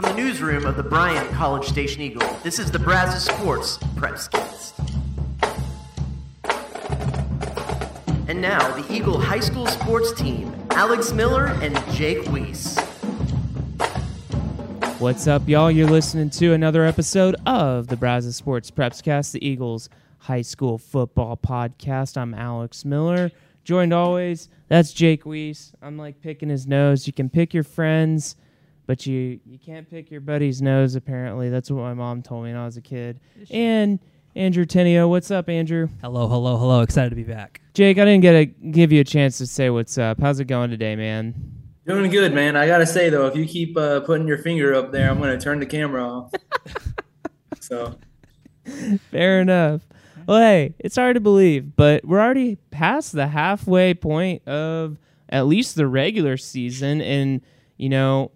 From 0.00 0.16
the 0.16 0.22
newsroom 0.22 0.64
of 0.64 0.78
the 0.78 0.82
Bryan 0.82 1.28
College 1.34 1.66
Station 1.66 2.00
Eagle, 2.00 2.26
this 2.42 2.58
is 2.58 2.70
the 2.70 2.78
Brazos 2.78 3.22
Sports 3.22 3.76
Prepscast. 3.96 4.72
And 8.26 8.40
now, 8.40 8.74
the 8.80 8.90
Eagle 8.90 9.20
High 9.20 9.40
School 9.40 9.66
sports 9.66 10.14
team, 10.14 10.56
Alex 10.70 11.12
Miller 11.12 11.48
and 11.60 11.78
Jake 11.92 12.26
Weiss. 12.32 12.78
What's 15.00 15.26
up, 15.26 15.46
y'all? 15.46 15.70
You're 15.70 15.90
listening 15.90 16.30
to 16.30 16.54
another 16.54 16.86
episode 16.86 17.36
of 17.44 17.88
the 17.88 17.96
Brazos 17.98 18.36
Sports 18.36 18.70
Prepscast, 18.70 19.32
the 19.32 19.46
Eagles 19.46 19.90
High 20.16 20.40
School 20.40 20.78
Football 20.78 21.36
Podcast. 21.36 22.16
I'm 22.16 22.32
Alex 22.32 22.86
Miller, 22.86 23.30
joined 23.64 23.92
always. 23.92 24.48
That's 24.68 24.94
Jake 24.94 25.26
Weiss. 25.26 25.74
I'm 25.82 25.98
like 25.98 26.22
picking 26.22 26.48
his 26.48 26.66
nose. 26.66 27.06
You 27.06 27.12
can 27.12 27.28
pick 27.28 27.52
your 27.52 27.64
friends, 27.64 28.36
but 28.86 29.06
you 29.06 29.40
you 29.44 29.58
can't 29.58 29.88
pick 29.88 30.10
your 30.10 30.20
buddy's 30.20 30.60
nose. 30.60 30.94
Apparently, 30.94 31.50
that's 31.50 31.70
what 31.70 31.80
my 31.80 31.94
mom 31.94 32.22
told 32.22 32.44
me 32.44 32.50
when 32.50 32.60
I 32.60 32.64
was 32.64 32.76
a 32.76 32.80
kid. 32.80 33.20
And 33.50 33.98
Andrew 34.34 34.64
Tenio, 34.64 35.08
what's 35.08 35.30
up, 35.30 35.48
Andrew? 35.48 35.88
Hello, 36.00 36.28
hello, 36.28 36.56
hello. 36.56 36.82
Excited 36.82 37.10
to 37.10 37.16
be 37.16 37.24
back. 37.24 37.60
Jake, 37.74 37.98
I 37.98 38.04
didn't 38.04 38.22
get 38.22 38.32
to 38.32 38.46
give 38.70 38.92
you 38.92 39.00
a 39.00 39.04
chance 39.04 39.38
to 39.38 39.46
say 39.46 39.70
what's 39.70 39.98
up. 39.98 40.20
How's 40.20 40.40
it 40.40 40.46
going 40.46 40.70
today, 40.70 40.96
man? 40.96 41.34
Doing 41.86 42.10
good, 42.10 42.32
man. 42.32 42.56
I 42.56 42.66
gotta 42.66 42.86
say 42.86 43.10
though, 43.10 43.26
if 43.26 43.34
you 43.34 43.46
keep 43.46 43.76
uh, 43.76 44.00
putting 44.00 44.28
your 44.28 44.38
finger 44.38 44.74
up 44.74 44.92
there, 44.92 45.10
I'm 45.10 45.18
gonna 45.18 45.40
turn 45.40 45.58
the 45.60 45.66
camera 45.66 46.06
off. 46.06 46.32
so 47.60 47.96
Fair 49.10 49.40
enough. 49.40 49.82
Well, 50.26 50.40
hey, 50.40 50.74
it's 50.78 50.96
hard 50.96 51.14
to 51.14 51.20
believe, 51.20 51.74
but 51.76 52.04
we're 52.04 52.20
already 52.20 52.56
past 52.70 53.12
the 53.12 53.28
halfway 53.28 53.94
point 53.94 54.46
of 54.46 54.98
at 55.28 55.46
least 55.46 55.74
the 55.74 55.86
regular 55.86 56.36
season. 56.36 57.00
And, 57.00 57.40
you 57.76 57.88
know, 57.88 58.30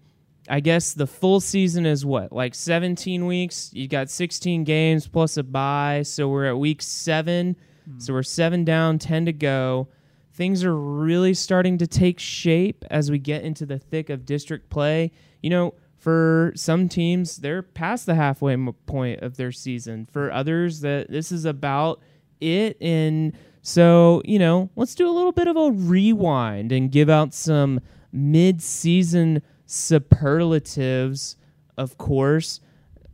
I 0.47 0.59
guess 0.59 0.93
the 0.93 1.07
full 1.07 1.39
season 1.39 1.85
is 1.85 2.05
what, 2.05 2.31
like 2.31 2.53
17 2.53 3.25
weeks? 3.25 3.71
You 3.73 3.87
got 3.87 4.09
16 4.09 4.63
games 4.63 5.07
plus 5.07 5.37
a 5.37 5.43
bye. 5.43 6.03
So 6.03 6.27
we're 6.27 6.45
at 6.45 6.57
week 6.57 6.81
seven. 6.81 7.55
Hmm. 7.85 7.99
So 7.99 8.13
we're 8.13 8.23
seven 8.23 8.63
down, 8.63 8.99
10 8.99 9.25
to 9.25 9.33
go. 9.33 9.87
Things 10.33 10.63
are 10.63 10.75
really 10.75 11.33
starting 11.33 11.77
to 11.79 11.87
take 11.87 12.19
shape 12.19 12.83
as 12.91 13.09
we 13.09 13.17
get 13.17 13.43
into 13.43 13.65
the 13.65 13.79
thick 13.79 14.09
of 14.09 14.25
district 14.25 14.69
play. 14.69 15.11
You 15.41 15.49
know, 15.49 15.73
for 15.97 16.51
some 16.55 16.89
teams, 16.89 17.37
they're 17.37 17.63
past 17.63 18.05
the 18.05 18.15
halfway 18.15 18.55
point 18.85 19.21
of 19.21 19.37
their 19.37 19.51
season. 19.51 20.07
For 20.11 20.31
others, 20.31 20.81
that 20.81 21.09
this 21.09 21.31
is 21.31 21.45
about 21.45 22.01
it. 22.39 22.77
And 22.81 23.35
so, 23.61 24.21
you 24.25 24.37
know, 24.37 24.69
let's 24.75 24.93
do 24.93 25.09
a 25.09 25.11
little 25.11 25.31
bit 25.31 25.47
of 25.47 25.57
a 25.57 25.71
rewind 25.71 26.71
and 26.71 26.91
give 26.91 27.09
out 27.09 27.33
some 27.33 27.79
mid-season 28.11 29.41
superlatives. 29.65 31.37
Of 31.77 31.97
course, 31.97 32.61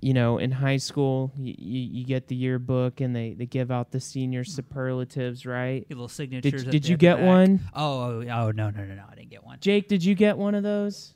you 0.02 0.14
know, 0.14 0.38
in 0.38 0.52
high 0.52 0.78
school, 0.78 1.32
you, 1.38 1.54
you 1.58 2.06
get 2.06 2.28
the 2.28 2.36
yearbook 2.36 3.02
and 3.02 3.16
they, 3.16 3.34
they 3.34 3.46
give 3.46 3.72
out 3.72 3.92
the 3.92 4.00
senior 4.00 4.44
superlatives, 4.44 5.46
right? 5.46 5.86
Your 5.90 5.98
little 5.98 6.08
signatures. 6.08 6.64
Did, 6.64 6.72
did 6.72 6.88
you 6.88 6.98
get 6.98 7.18
back. 7.18 7.26
one? 7.26 7.60
Oh, 7.76 8.02
oh, 8.02 8.22
oh, 8.22 8.52
no, 8.52 8.70
no, 8.70 8.72
no, 8.72 8.96
no. 8.96 9.04
I 9.10 9.16
didn't 9.16 9.30
get 9.30 9.44
one. 9.44 9.60
Jake, 9.60 9.88
did 9.88 10.04
you 10.04 10.16
get 10.16 10.38
one 10.38 10.56
of 10.56 10.64
those? 10.64 11.14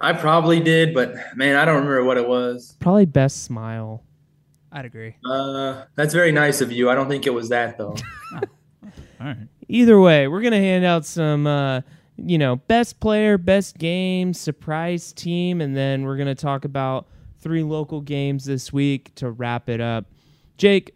I 0.00 0.12
probably 0.12 0.60
did, 0.60 0.94
but 0.94 1.14
man, 1.34 1.56
I 1.56 1.64
don't 1.64 1.76
remember 1.76 2.04
what 2.04 2.18
it 2.18 2.28
was. 2.28 2.76
Probably 2.78 3.06
best 3.06 3.44
smile. 3.44 4.04
I'd 4.70 4.84
agree. 4.84 5.16
Uh, 5.24 5.84
that's 5.94 6.14
very 6.14 6.30
nice 6.30 6.60
of 6.60 6.70
you. 6.70 6.90
I 6.90 6.94
don't 6.94 7.08
think 7.08 7.26
it 7.26 7.34
was 7.34 7.48
that 7.48 7.78
though. 7.78 7.96
All 8.32 8.90
right. 9.20 9.48
Either 9.68 9.98
way, 10.00 10.28
we're 10.28 10.42
gonna 10.42 10.58
hand 10.58 10.84
out 10.84 11.04
some, 11.04 11.46
uh, 11.46 11.80
you 12.18 12.36
know, 12.38 12.56
best 12.56 13.00
player, 13.00 13.38
best 13.38 13.78
game, 13.78 14.34
surprise 14.34 15.12
team, 15.12 15.60
and 15.60 15.76
then 15.76 16.02
we're 16.02 16.16
gonna 16.16 16.34
talk 16.34 16.64
about 16.64 17.06
three 17.40 17.62
local 17.62 18.00
games 18.00 18.44
this 18.44 18.72
week 18.72 19.14
to 19.14 19.30
wrap 19.30 19.68
it 19.68 19.80
up. 19.80 20.06
Jake, 20.56 20.94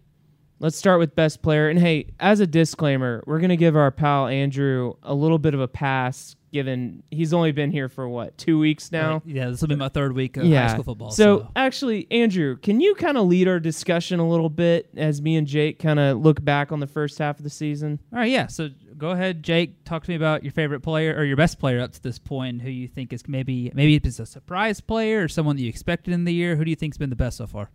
let's 0.59 0.77
start 0.77 0.99
with 0.99 1.15
best 1.15 1.43
player. 1.43 1.69
And 1.69 1.79
hey, 1.79 2.07
as 2.19 2.41
a 2.41 2.47
disclaimer, 2.47 3.23
we're 3.27 3.39
gonna 3.41 3.57
give 3.57 3.77
our 3.77 3.91
pal 3.91 4.27
Andrew 4.27 4.95
a 5.03 5.15
little 5.15 5.39
bit 5.39 5.55
of 5.55 5.61
a 5.61 5.69
pass, 5.69 6.35
given 6.53 7.03
he's 7.11 7.33
only 7.33 7.53
been 7.53 7.71
here 7.71 7.89
for 7.89 8.09
what 8.09 8.37
two 8.37 8.59
weeks 8.59 8.91
now. 8.93 9.15
Right. 9.15 9.23
Yeah, 9.37 9.51
this 9.51 9.61
will 9.61 9.69
be 9.69 9.77
my 9.77 9.89
third 9.89 10.13
week 10.15 10.37
of 10.37 10.45
high 10.45 10.67
school 10.73 10.85
football. 10.85 11.11
So, 11.13 11.39
So, 11.41 11.49
actually, 11.57 12.07
Andrew, 12.11 12.57
can 12.57 12.81
you 12.81 12.95
kind 12.97 13.17
of 13.17 13.27
lead 13.27 13.47
our 13.49 13.61
discussion 13.61 14.19
a 14.21 14.29
little 14.29 14.51
bit 14.51 14.89
as 14.97 15.23
me 15.23 15.37
and 15.37 15.47
Jake 15.47 15.79
kind 15.79 15.99
of 16.01 16.19
look 16.19 16.45
back 16.45 16.73
on 16.73 16.81
the 16.81 16.87
first 16.89 17.19
half 17.19 17.39
of 17.39 17.45
the 17.45 17.51
season? 17.51 18.01
all 18.13 18.19
right, 18.19 18.31
yeah. 18.31 18.49
So 18.49 18.69
go 19.03 19.11
ahead, 19.11 19.43
Jake. 19.43 19.85
Talk 19.85 20.05
to 20.05 20.11
me 20.11 20.15
about 20.15 20.45
your 20.45 20.53
favorite 20.53 20.81
player 20.81 21.13
or 21.15 21.25
your 21.25 21.37
best 21.37 21.59
player 21.59 21.81
up 21.81 21.93
to 21.93 22.01
this 22.01 22.21
point. 22.21 22.63
Who 22.63 22.71
you 22.71 22.87
think 22.87 23.13
is 23.13 23.27
maybe 23.27 23.73
maybe 23.75 23.97
it's 23.97 24.21
a 24.21 24.25
surprise 24.25 24.81
player 24.81 25.25
or 25.25 25.29
someone 25.29 25.57
that 25.57 25.63
you 25.63 25.69
expected 25.69 26.15
in 26.15 26.25
the 26.25 26.33
year. 26.33 26.55
Who 26.55 26.65
do 26.65 26.71
you 26.71 26.77
think's 26.77 26.97
been 26.97 27.11
the 27.11 27.17
best 27.17 27.37
so 27.37 27.49
far? 27.49 27.69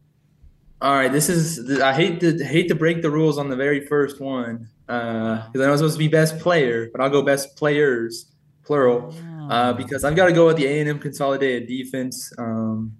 All 0.81 0.93
right, 0.93 1.11
this 1.11 1.27
is. 1.27 1.81
I 1.81 1.91
hate 1.91 2.21
to 2.21 2.41
hate 2.45 2.69
to 2.69 2.75
break 2.75 3.01
the 3.01 3.11
rules 3.11 3.37
on 3.37 3.49
the 3.49 3.57
very 3.57 3.85
first 3.85 4.21
one 4.21 4.69
because 4.85 5.51
I 5.55 5.65
know 5.65 5.73
it's 5.73 5.81
supposed 5.81 5.95
to 5.95 5.99
be 5.99 6.07
best 6.07 6.39
player, 6.39 6.89
but 6.93 7.01
I'll 7.01 7.09
go 7.09 7.21
best 7.21 7.57
players, 7.57 8.31
plural, 8.63 9.13
uh, 9.49 9.73
because 9.73 10.05
I've 10.05 10.15
got 10.15 10.27
to 10.27 10.31
go 10.33 10.47
with 10.47 10.55
the 10.55 10.65
A 10.65 10.79
and 10.79 10.87
M 10.87 10.97
consolidated 10.97 11.67
defense. 11.67 12.31
Um, 12.37 12.93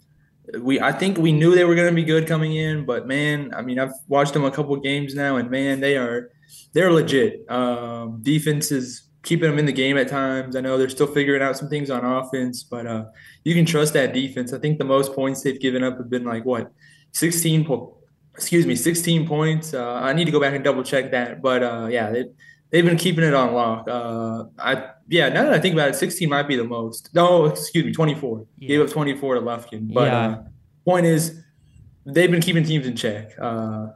we 0.59 0.81
I 0.81 0.91
think 0.91 1.17
we 1.17 1.31
knew 1.31 1.55
they 1.55 1.63
were 1.63 1.75
going 1.75 1.89
to 1.89 1.95
be 1.95 2.03
good 2.03 2.27
coming 2.27 2.57
in, 2.57 2.83
but 2.83 3.07
man, 3.07 3.53
I 3.55 3.61
mean 3.61 3.79
I've 3.79 3.93
watched 4.09 4.33
them 4.33 4.43
a 4.43 4.51
couple 4.51 4.75
games 4.75 5.15
now, 5.15 5.37
and 5.37 5.49
man, 5.49 5.79
they 5.79 5.95
are 5.95 6.31
they're 6.73 6.91
legit. 6.91 7.49
Um, 7.49 8.19
defense 8.21 8.71
is 8.71 9.03
keeping 9.23 9.49
them 9.49 9.59
in 9.59 9.65
the 9.65 9.73
game 9.73 9.97
at 9.97 10.07
times. 10.07 10.55
I 10.55 10.61
know 10.61 10.77
they're 10.77 10.89
still 10.89 11.07
figuring 11.07 11.41
out 11.41 11.57
some 11.57 11.67
things 11.69 11.89
on 11.89 12.05
offense, 12.05 12.63
but 12.63 12.85
uh, 12.87 13.05
you 13.43 13.53
can 13.53 13.65
trust 13.65 13.93
that 13.93 14.13
defense. 14.13 14.53
I 14.53 14.59
think 14.59 14.77
the 14.77 14.85
most 14.85 15.13
points 15.13 15.41
they've 15.43 15.59
given 15.59 15.83
up 15.83 15.97
have 15.97 16.09
been 16.09 16.23
like 16.23 16.45
what 16.45 16.71
16 17.13 17.65
po- 17.65 17.97
excuse 18.35 18.65
me 18.67 18.75
16 18.75 19.25
points 19.27 19.73
uh, 19.73 19.93
i 19.95 20.13
need 20.13 20.25
to 20.25 20.31
go 20.31 20.39
back 20.39 20.53
and 20.53 20.63
double 20.63 20.83
check 20.83 21.09
that 21.09 21.41
but 21.41 21.63
uh, 21.63 21.87
yeah 21.89 22.11
they, 22.11 22.25
they've 22.69 22.85
been 22.85 22.95
keeping 22.97 23.23
it 23.23 23.33
on 23.33 23.51
lock 23.53 23.87
uh, 23.89 24.43
i 24.59 24.89
yeah 25.07 25.27
now 25.29 25.43
that 25.45 25.53
i 25.53 25.59
think 25.59 25.73
about 25.73 25.89
it 25.89 25.95
16 25.95 26.29
might 26.29 26.47
be 26.47 26.55
the 26.55 26.63
most 26.63 27.09
no 27.15 27.45
excuse 27.45 27.83
me 27.83 27.91
24 27.91 28.45
Yeah. 28.59 28.67
gave 28.67 28.81
up 28.81 28.89
24 28.91 29.35
to 29.35 29.41
lufkin 29.41 29.91
but 29.91 30.07
Yeah. 30.11 30.27
uh, 30.27 30.43
point 30.85 31.07
is 31.07 31.41
they've 32.05 32.29
been 32.29 32.41
keeping 32.41 32.63
teams 32.63 32.85
in 32.85 32.95
check 32.95 33.31
uh, 33.41 33.87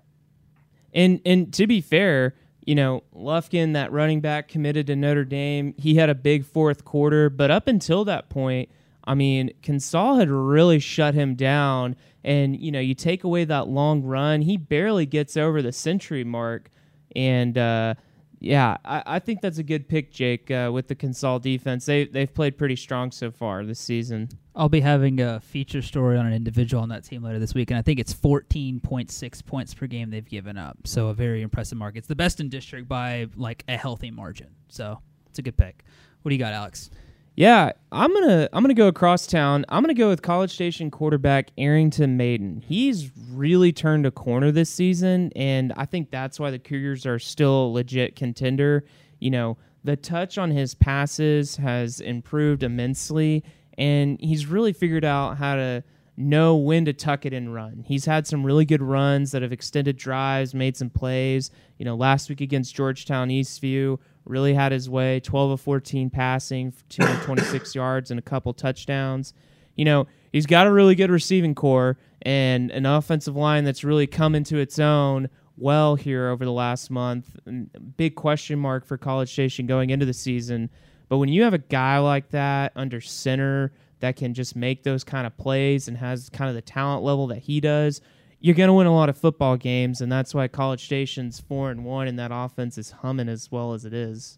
And 0.94 1.22
and 1.25 1.53
to 1.53 1.68
be 1.68 1.81
fair, 1.81 2.35
you 2.66 2.75
know, 2.75 3.03
Lufkin, 3.16 3.74
that 3.74 3.91
running 3.91 4.22
back 4.22 4.47
committed 4.47 4.88
to 4.88 4.96
Notre 4.96 5.25
Dame, 5.25 5.74
he 5.78 5.96
had 5.96 6.09
a 6.09 6.16
big 6.16 6.46
fourth 6.46 6.85
quarter, 6.85 7.29
but 7.29 7.50
up 7.50 7.68
until 7.68 8.06
that 8.06 8.29
point, 8.29 8.69
I 9.03 9.16
mean, 9.16 9.52
Consol 9.63 10.19
had 10.19 10.29
really 10.29 10.79
shut 10.79 11.13
him 11.13 11.35
down. 11.35 11.96
And, 12.24 12.59
you 12.59 12.72
know, 12.72 12.79
you 12.79 12.94
take 12.94 13.24
away 13.24 13.46
that 13.46 13.68
long 13.68 14.03
run, 14.03 14.41
he 14.44 14.56
barely 14.57 15.07
gets 15.07 15.35
over 15.35 15.62
the 15.62 15.72
century 15.72 16.24
mark. 16.24 16.69
And 17.16 17.58
uh, 17.58 17.96
yeah, 18.40 18.78
I, 18.85 19.03
I 19.06 19.19
think 19.19 19.41
that's 19.41 19.58
a 19.58 19.63
good 19.63 19.90
pick, 19.90 20.12
Jake, 20.12 20.52
uh, 20.52 20.69
with 20.72 20.88
the 20.88 20.96
Consol 20.96 21.41
defense. 21.41 21.85
They 21.85 22.06
they've 22.06 22.31
played 22.31 22.58
pretty 22.58 22.75
strong 22.75 23.12
so 23.12 23.31
far 23.31 23.66
this 23.66 23.79
season. 23.79 24.29
I'll 24.56 24.69
be 24.69 24.81
having 24.81 25.22
a 25.22 25.39
feature 25.39 25.81
story 25.81 26.17
on 26.17 26.25
an 26.25 26.34
individual 26.34 26.84
on 26.84 26.89
that 26.89 27.06
team 27.06 27.23
later 27.23 27.39
this 27.39 27.53
week, 27.53 27.72
and 27.72 27.78
I 27.78 27.81
think 27.81 28.00
it's 28.00 28.13
14.6 28.13 29.45
points 29.45 29.73
per 29.73 29.88
game 29.88 30.09
they've 30.09 30.28
given 30.28 30.57
up. 30.57 30.78
So 30.85 31.07
a 31.07 31.13
very 31.13 31.41
impressive 31.41 31.78
mark. 31.78 31.95
It's 31.95 32.07
the 32.07 32.16
best 32.16 32.39
in 32.39 32.50
district 32.50 32.90
by 32.90 33.28
like 33.35 33.63
a 33.69 33.78
healthy 33.78 34.11
margin. 34.11 34.50
So 34.67 35.00
it's 35.29 35.40
a 35.40 35.41
good 35.41 35.56
pick. 35.56 35.84
What 36.22 36.29
do 36.29 36.35
you 36.35 36.40
got, 36.40 36.53
Alex? 36.53 36.90
Yeah, 37.35 37.72
I'm 37.94 38.13
gonna 38.13 38.50
I'm 38.51 38.61
gonna 38.61 38.73
go 38.73 38.88
across 38.88 39.25
town. 39.25 39.66
I'm 39.69 39.81
gonna 39.81 39.94
go 39.94 40.09
with 40.09 40.22
College 40.22 40.51
Station 40.51 40.91
quarterback 40.91 41.51
Arrington 41.57 42.17
Maiden. 42.17 42.61
He's 42.61 43.09
really 43.31 43.72
turned 43.72 44.06
a 44.06 44.11
corner 44.11 44.51
this 44.51 44.69
season, 44.69 45.31
and 45.35 45.72
I 45.78 45.85
think 45.85 46.11
that's 46.11 46.41
why 46.41 46.51
the 46.51 46.59
Cougars 46.59 47.06
are 47.06 47.19
still 47.19 47.67
a 47.67 47.69
legit 47.69 48.17
contender. 48.17 48.84
You 49.20 49.31
know, 49.31 49.58
the 49.84 49.96
touch 49.96 50.37
on 50.37 50.52
his 50.52 50.75
passes 50.75 51.55
has 51.55 52.02
improved 52.02 52.64
immensely, 52.64 53.46
and 53.81 54.22
he's 54.22 54.45
really 54.45 54.73
figured 54.73 55.03
out 55.03 55.39
how 55.39 55.55
to 55.55 55.83
know 56.16 56.55
when 56.55 56.85
to 56.85 56.93
tuck 56.93 57.25
it 57.25 57.33
and 57.33 57.51
run. 57.51 57.83
He's 57.87 58.05
had 58.05 58.28
some 58.28 58.45
really 58.45 58.63
good 58.63 58.83
runs 58.83 59.31
that 59.31 59.41
have 59.41 59.51
extended 59.51 59.97
drives, 59.97 60.53
made 60.53 60.78
some 60.78 60.91
plays. 60.91 61.49
You 61.79 61.85
know, 61.85 61.95
last 61.95 62.29
week 62.29 62.41
against 62.41 62.75
Georgetown 62.75 63.29
Eastview, 63.29 63.97
really 64.23 64.53
had 64.53 64.72
his 64.72 64.87
way 64.87 65.19
12 65.19 65.51
of 65.51 65.61
14 65.61 66.11
passing, 66.11 66.72
226 66.89 67.73
yards, 67.75 68.11
and 68.11 68.19
a 68.19 68.22
couple 68.22 68.53
touchdowns. 68.53 69.33
You 69.75 69.85
know, 69.85 70.05
he's 70.31 70.45
got 70.45 70.67
a 70.67 70.72
really 70.72 70.93
good 70.93 71.09
receiving 71.09 71.55
corps 71.55 71.97
and 72.22 72.69
an 72.69 72.85
offensive 72.85 73.35
line 73.35 73.63
that's 73.63 73.84
really 73.84 74.05
come 74.05 74.35
into 74.35 74.57
its 74.57 74.77
own 74.77 75.27
well 75.57 75.95
here 75.95 76.29
over 76.29 76.45
the 76.45 76.51
last 76.51 76.91
month. 76.91 77.35
Mm, 77.47 77.67
big 77.97 78.13
question 78.13 78.59
mark 78.59 78.85
for 78.85 78.95
College 78.95 79.31
Station 79.31 79.66
going 79.66 79.89
into 79.89 80.05
the 80.05 80.13
season. 80.13 80.69
But 81.11 81.17
when 81.17 81.28
you 81.28 81.43
have 81.43 81.53
a 81.53 81.58
guy 81.58 81.97
like 81.97 82.29
that 82.29 82.72
under 82.73 83.02
center 83.02 83.73
that 83.99 84.16
can 84.16 84.34
just 84.34 84.55
make 84.55 84.84
those 84.84 85.03
kind 85.03 85.28
of 85.28 85.35
plays 85.35 85.90
and 85.90 85.97
has 85.97 86.29
kind 86.29 86.47
of 86.47 86.55
the 86.55 86.61
talent 86.61 87.03
level 87.03 87.28
that 87.28 87.40
he 87.40 87.59
does, 87.59 87.99
you're 88.40 88.55
going 88.55 88.69
to 88.69 88.73
win 88.73 88.87
a 88.87 88.96
lot 88.96 89.09
of 89.09 89.17
football 89.17 89.58
games, 89.58 89.99
and 89.99 90.09
that's 90.09 90.34
why 90.34 90.47
College 90.47 90.85
Station's 90.85 91.41
four 91.41 91.69
and 91.69 91.84
one, 91.84 92.08
and 92.08 92.17
that 92.17 92.31
offense 92.34 92.78
is 92.78 92.91
humming 92.91 93.28
as 93.28 93.52
well 93.52 93.73
as 93.73 93.84
it 93.84 93.93
is. 93.93 94.37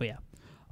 Oh 0.00 0.02
yeah. 0.02 0.16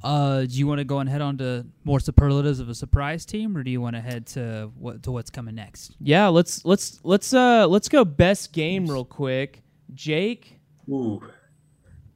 Uh, 0.03 0.47
do 0.47 0.55
you 0.59 0.67
want 0.67 0.79
to 0.79 0.85
go 0.85 1.01
and 1.01 1.09
head 1.11 1.21
on 1.21 1.37
to 1.37 1.67
more 1.85 2.01
superlatives 2.01 2.61
of 2.61 2.71
a 2.71 2.75
surprise 2.75 3.27
team, 3.27 3.55
or 3.55 3.63
do 3.63 3.71
you 3.71 3.83
want 3.83 3.95
to 3.95 4.01
head 4.01 4.27
to 4.29 4.73
what 4.79 5.03
to 5.03 5.13
what's 5.13 5.29
coming 5.29 5.55
next? 5.55 5.95
Yeah, 6.01 6.29
let's 6.29 6.65
let's 6.65 6.99
let's 7.03 7.35
uh 7.35 7.67
let's 7.67 7.91
go 7.91 8.07
best 8.07 8.55
game 8.55 8.87
real 8.87 9.05
quick. 9.05 9.63
Jake, 9.93 10.61
Ooh. 10.89 11.21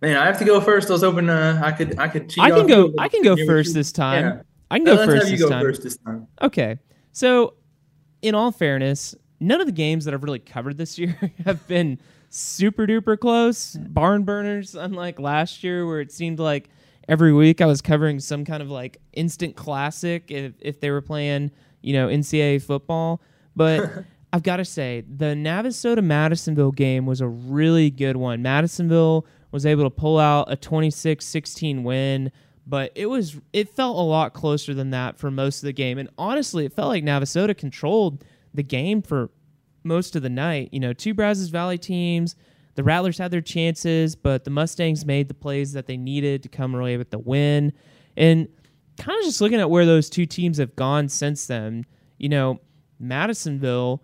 Man, 0.03 0.17
I 0.17 0.27
have 0.27 0.39
to 0.41 0.45
go 0.45 0.61
first. 0.61 0.91
I 0.91 0.95
was 0.95 1.03
hoping 1.03 1.31
uh, 1.31 1.63
I 1.65 1.71
could 1.71 1.97
I 1.99 2.09
could 2.09 2.29
cheat. 2.29 2.43
I 2.43 2.51
can 2.51 2.67
go. 2.67 2.93
I 2.99 3.09
can 3.09 3.23
go 3.23 3.37
first 3.47 3.73
this 3.73 3.93
time. 3.93 4.25
Yeah. 4.25 4.43
I 4.69 4.79
can 4.79 4.85
go 4.85 5.07
first 5.07 5.31
this 5.31 5.41
go 5.41 5.49
time. 5.49 5.63
first 5.65 5.83
this 5.85 5.97
time. 5.99 6.27
Okay. 6.41 6.79
So, 7.13 7.55
in 8.21 8.35
all 8.35 8.51
fairness, 8.51 9.15
none 9.39 9.61
of 9.61 9.67
the 9.67 9.73
games 9.73 10.05
that 10.05 10.15
I've 10.15 10.25
really 10.25 10.41
covered 10.41 10.77
this 10.77 10.99
year 10.99 11.17
have 11.45 11.67
been 11.69 12.01
super 12.31 12.85
duper 12.87 13.17
close. 13.17 13.77
Barn 13.77 14.25
burners, 14.25 14.75
unlike 14.75 15.21
last 15.21 15.63
year, 15.63 15.87
where 15.87 16.01
it 16.01 16.11
seemed 16.11 16.41
like 16.41 16.69
every 17.09 17.33
week 17.33 17.61
I 17.61 17.67
was 17.67 17.81
covering 17.81 18.19
some 18.19 18.45
kind 18.45 18.63
of 18.63 18.71
like 18.71 18.99
instant 19.13 19.55
classic 19.55 20.31
if, 20.33 20.55
if 20.59 20.81
they 20.81 20.91
were 20.91 21.03
playing, 21.03 21.53
you 21.81 21.93
know, 21.93 22.09
NCAA 22.09 22.63
football. 22.63 23.21
But 23.55 23.89
I've 24.33 24.43
got 24.43 24.57
to 24.57 24.65
say, 24.65 25.05
the 25.09 25.27
Navasota 25.27 26.03
Madisonville 26.03 26.73
game 26.73 27.07
was 27.07 27.21
a 27.21 27.29
really 27.29 27.91
good 27.91 28.17
one. 28.17 28.43
Madisonville 28.43 29.27
was 29.53 29.67
able 29.67 29.85
to 29.85 29.91
pull 29.91 30.19
out 30.19 30.51
a 30.51 30.57
26 30.57 31.25
16 31.25 31.85
win 31.85 32.33
but 32.67 32.91
it 32.95 33.07
was 33.07 33.39
it 33.53 33.69
felt 33.69 33.97
a 33.97 34.01
lot 34.01 34.33
closer 34.33 34.75
than 34.75 34.91
that 34.91 35.19
for 35.19 35.31
most 35.31 35.59
of 35.59 35.67
the 35.67 35.73
game 35.73 35.99
and 35.99 36.09
honestly 36.19 36.65
it 36.65 36.73
felt 36.73 36.89
like 36.89 37.05
navasota 37.05 37.57
controlled 37.57 38.25
the 38.55 38.63
game 38.63 39.03
for 39.03 39.31
most 39.85 40.17
of 40.17 40.23
the 40.23 40.31
night 40.31 40.69
you 40.73 40.81
know 40.81 40.93
two 40.93 41.15
brazos 41.15 41.49
valley 41.49 41.79
teams 41.79 42.35
the 42.75 42.83
rattlers 42.83 43.19
had 43.19 43.31
their 43.31 43.41
chances 43.41 44.17
but 44.17 44.45
the 44.45 44.51
mustangs 44.51 45.05
made 45.05 45.29
the 45.29 45.35
plays 45.35 45.73
that 45.73 45.87
they 45.87 45.97
needed 45.97 46.43
to 46.43 46.49
come 46.49 46.75
away 46.75 46.97
with 46.97 47.11
the 47.11 47.19
win 47.19 47.73
and 48.17 48.49
kind 48.99 49.19
of 49.19 49.25
just 49.25 49.41
looking 49.41 49.61
at 49.61 49.71
where 49.71 49.87
those 49.87 50.09
two 50.09 50.27
teams 50.27 50.59
have 50.59 50.75
gone 50.77 51.09
since 51.09 51.47
then 51.47 51.85
you 52.19 52.29
know 52.29 52.61
madisonville 52.99 54.03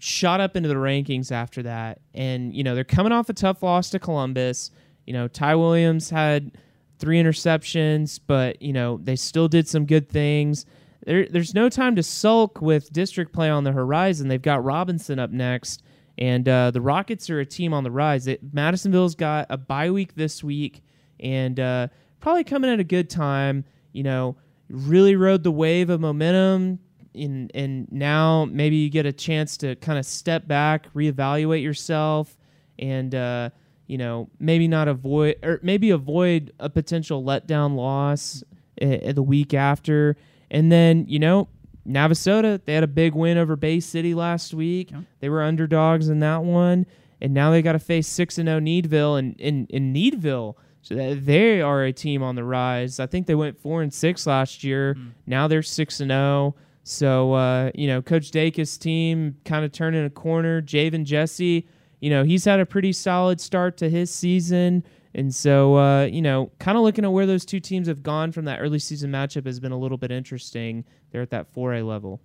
shot 0.00 0.40
up 0.40 0.56
into 0.56 0.68
the 0.68 0.74
rankings 0.74 1.30
after 1.30 1.62
that. 1.62 2.00
And, 2.14 2.54
you 2.54 2.64
know, 2.64 2.74
they're 2.74 2.84
coming 2.84 3.12
off 3.12 3.28
a 3.28 3.32
tough 3.32 3.62
loss 3.62 3.90
to 3.90 3.98
Columbus. 3.98 4.70
You 5.10 5.14
know, 5.14 5.26
Ty 5.26 5.56
Williams 5.56 6.08
had 6.08 6.52
three 7.00 7.20
interceptions, 7.20 8.20
but, 8.24 8.62
you 8.62 8.72
know, 8.72 9.00
they 9.02 9.16
still 9.16 9.48
did 9.48 9.66
some 9.66 9.84
good 9.84 10.08
things. 10.08 10.66
There, 11.04 11.26
there's 11.26 11.52
no 11.52 11.68
time 11.68 11.96
to 11.96 12.02
sulk 12.04 12.62
with 12.62 12.92
district 12.92 13.32
play 13.32 13.50
on 13.50 13.64
the 13.64 13.72
horizon. 13.72 14.28
They've 14.28 14.40
got 14.40 14.62
Robinson 14.62 15.18
up 15.18 15.32
next, 15.32 15.82
and 16.16 16.48
uh, 16.48 16.70
the 16.70 16.80
Rockets 16.80 17.28
are 17.28 17.40
a 17.40 17.44
team 17.44 17.74
on 17.74 17.82
the 17.82 17.90
rise. 17.90 18.28
It, 18.28 18.54
Madisonville's 18.54 19.16
got 19.16 19.48
a 19.50 19.56
bye 19.56 19.90
week 19.90 20.14
this 20.14 20.44
week, 20.44 20.80
and 21.18 21.58
uh, 21.58 21.88
probably 22.20 22.44
coming 22.44 22.70
at 22.70 22.78
a 22.78 22.84
good 22.84 23.10
time. 23.10 23.64
You 23.92 24.04
know, 24.04 24.36
really 24.68 25.16
rode 25.16 25.42
the 25.42 25.50
wave 25.50 25.90
of 25.90 26.00
momentum 26.00 26.78
in, 27.14 27.50
and 27.52 27.90
now 27.90 28.44
maybe 28.44 28.76
you 28.76 28.90
get 28.90 29.06
a 29.06 29.12
chance 29.12 29.56
to 29.56 29.74
kind 29.74 29.98
of 29.98 30.06
step 30.06 30.46
back, 30.46 30.86
reevaluate 30.94 31.64
yourself, 31.64 32.38
and 32.78 33.12
uh, 33.12 33.50
you 33.90 33.98
know 33.98 34.30
maybe 34.38 34.68
not 34.68 34.86
avoid 34.86 35.36
or 35.42 35.58
maybe 35.64 35.90
avoid 35.90 36.52
a 36.60 36.70
potential 36.70 37.24
letdown 37.24 37.74
loss 37.74 38.44
uh, 38.80 39.12
the 39.12 39.22
week 39.22 39.52
after, 39.52 40.16
and 40.48 40.70
then 40.70 41.04
you 41.08 41.18
know 41.18 41.48
Navasota 41.86 42.60
they 42.64 42.74
had 42.74 42.84
a 42.84 42.88
big 42.88 43.14
win 43.14 43.36
over 43.36 43.56
Bay 43.56 43.80
City 43.80 44.14
last 44.14 44.54
week. 44.54 44.92
They 45.18 45.28
were 45.28 45.42
underdogs 45.42 46.08
in 46.08 46.20
that 46.20 46.44
one, 46.44 46.86
and 47.20 47.34
now 47.34 47.50
they 47.50 47.62
got 47.62 47.72
to 47.72 47.80
face 47.80 48.06
six 48.06 48.38
and 48.38 48.48
zero 48.48 48.60
Needville, 48.60 49.18
and 49.18 49.38
in 49.40 49.66
in 49.70 49.92
Needville. 49.92 50.56
So 50.82 50.94
they 51.14 51.60
are 51.60 51.82
a 51.82 51.92
team 51.92 52.22
on 52.22 52.36
the 52.36 52.44
rise. 52.44 53.00
I 53.00 53.06
think 53.06 53.26
they 53.26 53.34
went 53.34 53.58
four 53.60 53.82
and 53.82 53.92
six 53.92 54.26
last 54.26 54.62
year. 54.64 54.96
Now 55.26 55.48
they're 55.48 55.62
six 55.62 55.98
and 56.00 56.12
zero. 56.12 56.54
So 56.84 57.32
uh, 57.32 57.70
you 57.74 57.88
know, 57.88 58.02
Coach 58.02 58.30
Dacus' 58.30 58.78
team 58.78 59.36
kind 59.44 59.64
of 59.64 59.72
turning 59.72 60.04
a 60.04 60.10
corner. 60.10 60.62
Javen 60.62 61.04
Jesse, 61.04 61.66
you 62.00 62.10
know, 62.10 62.24
he's 62.24 62.44
had 62.44 62.60
a 62.60 62.66
pretty 62.66 62.92
solid 62.92 63.40
start 63.40 63.76
to 63.78 63.88
his 63.88 64.10
season, 64.10 64.84
and 65.14 65.34
so 65.34 65.76
uh, 65.76 66.04
you 66.04 66.22
know, 66.22 66.50
kind 66.58 66.76
of 66.78 66.84
looking 66.84 67.04
at 67.04 67.12
where 67.12 67.26
those 67.26 67.44
two 67.44 67.60
teams 67.60 67.88
have 67.88 68.02
gone 68.02 68.32
from 68.32 68.44
that 68.46 68.60
early 68.60 68.78
season 68.78 69.10
matchup 69.10 69.46
has 69.46 69.60
been 69.60 69.72
a 69.72 69.78
little 69.78 69.98
bit 69.98 70.10
interesting. 70.10 70.84
They're 71.10 71.22
at 71.22 71.30
that 71.30 71.52
four 71.52 71.74
A 71.74 71.82
level. 71.82 72.20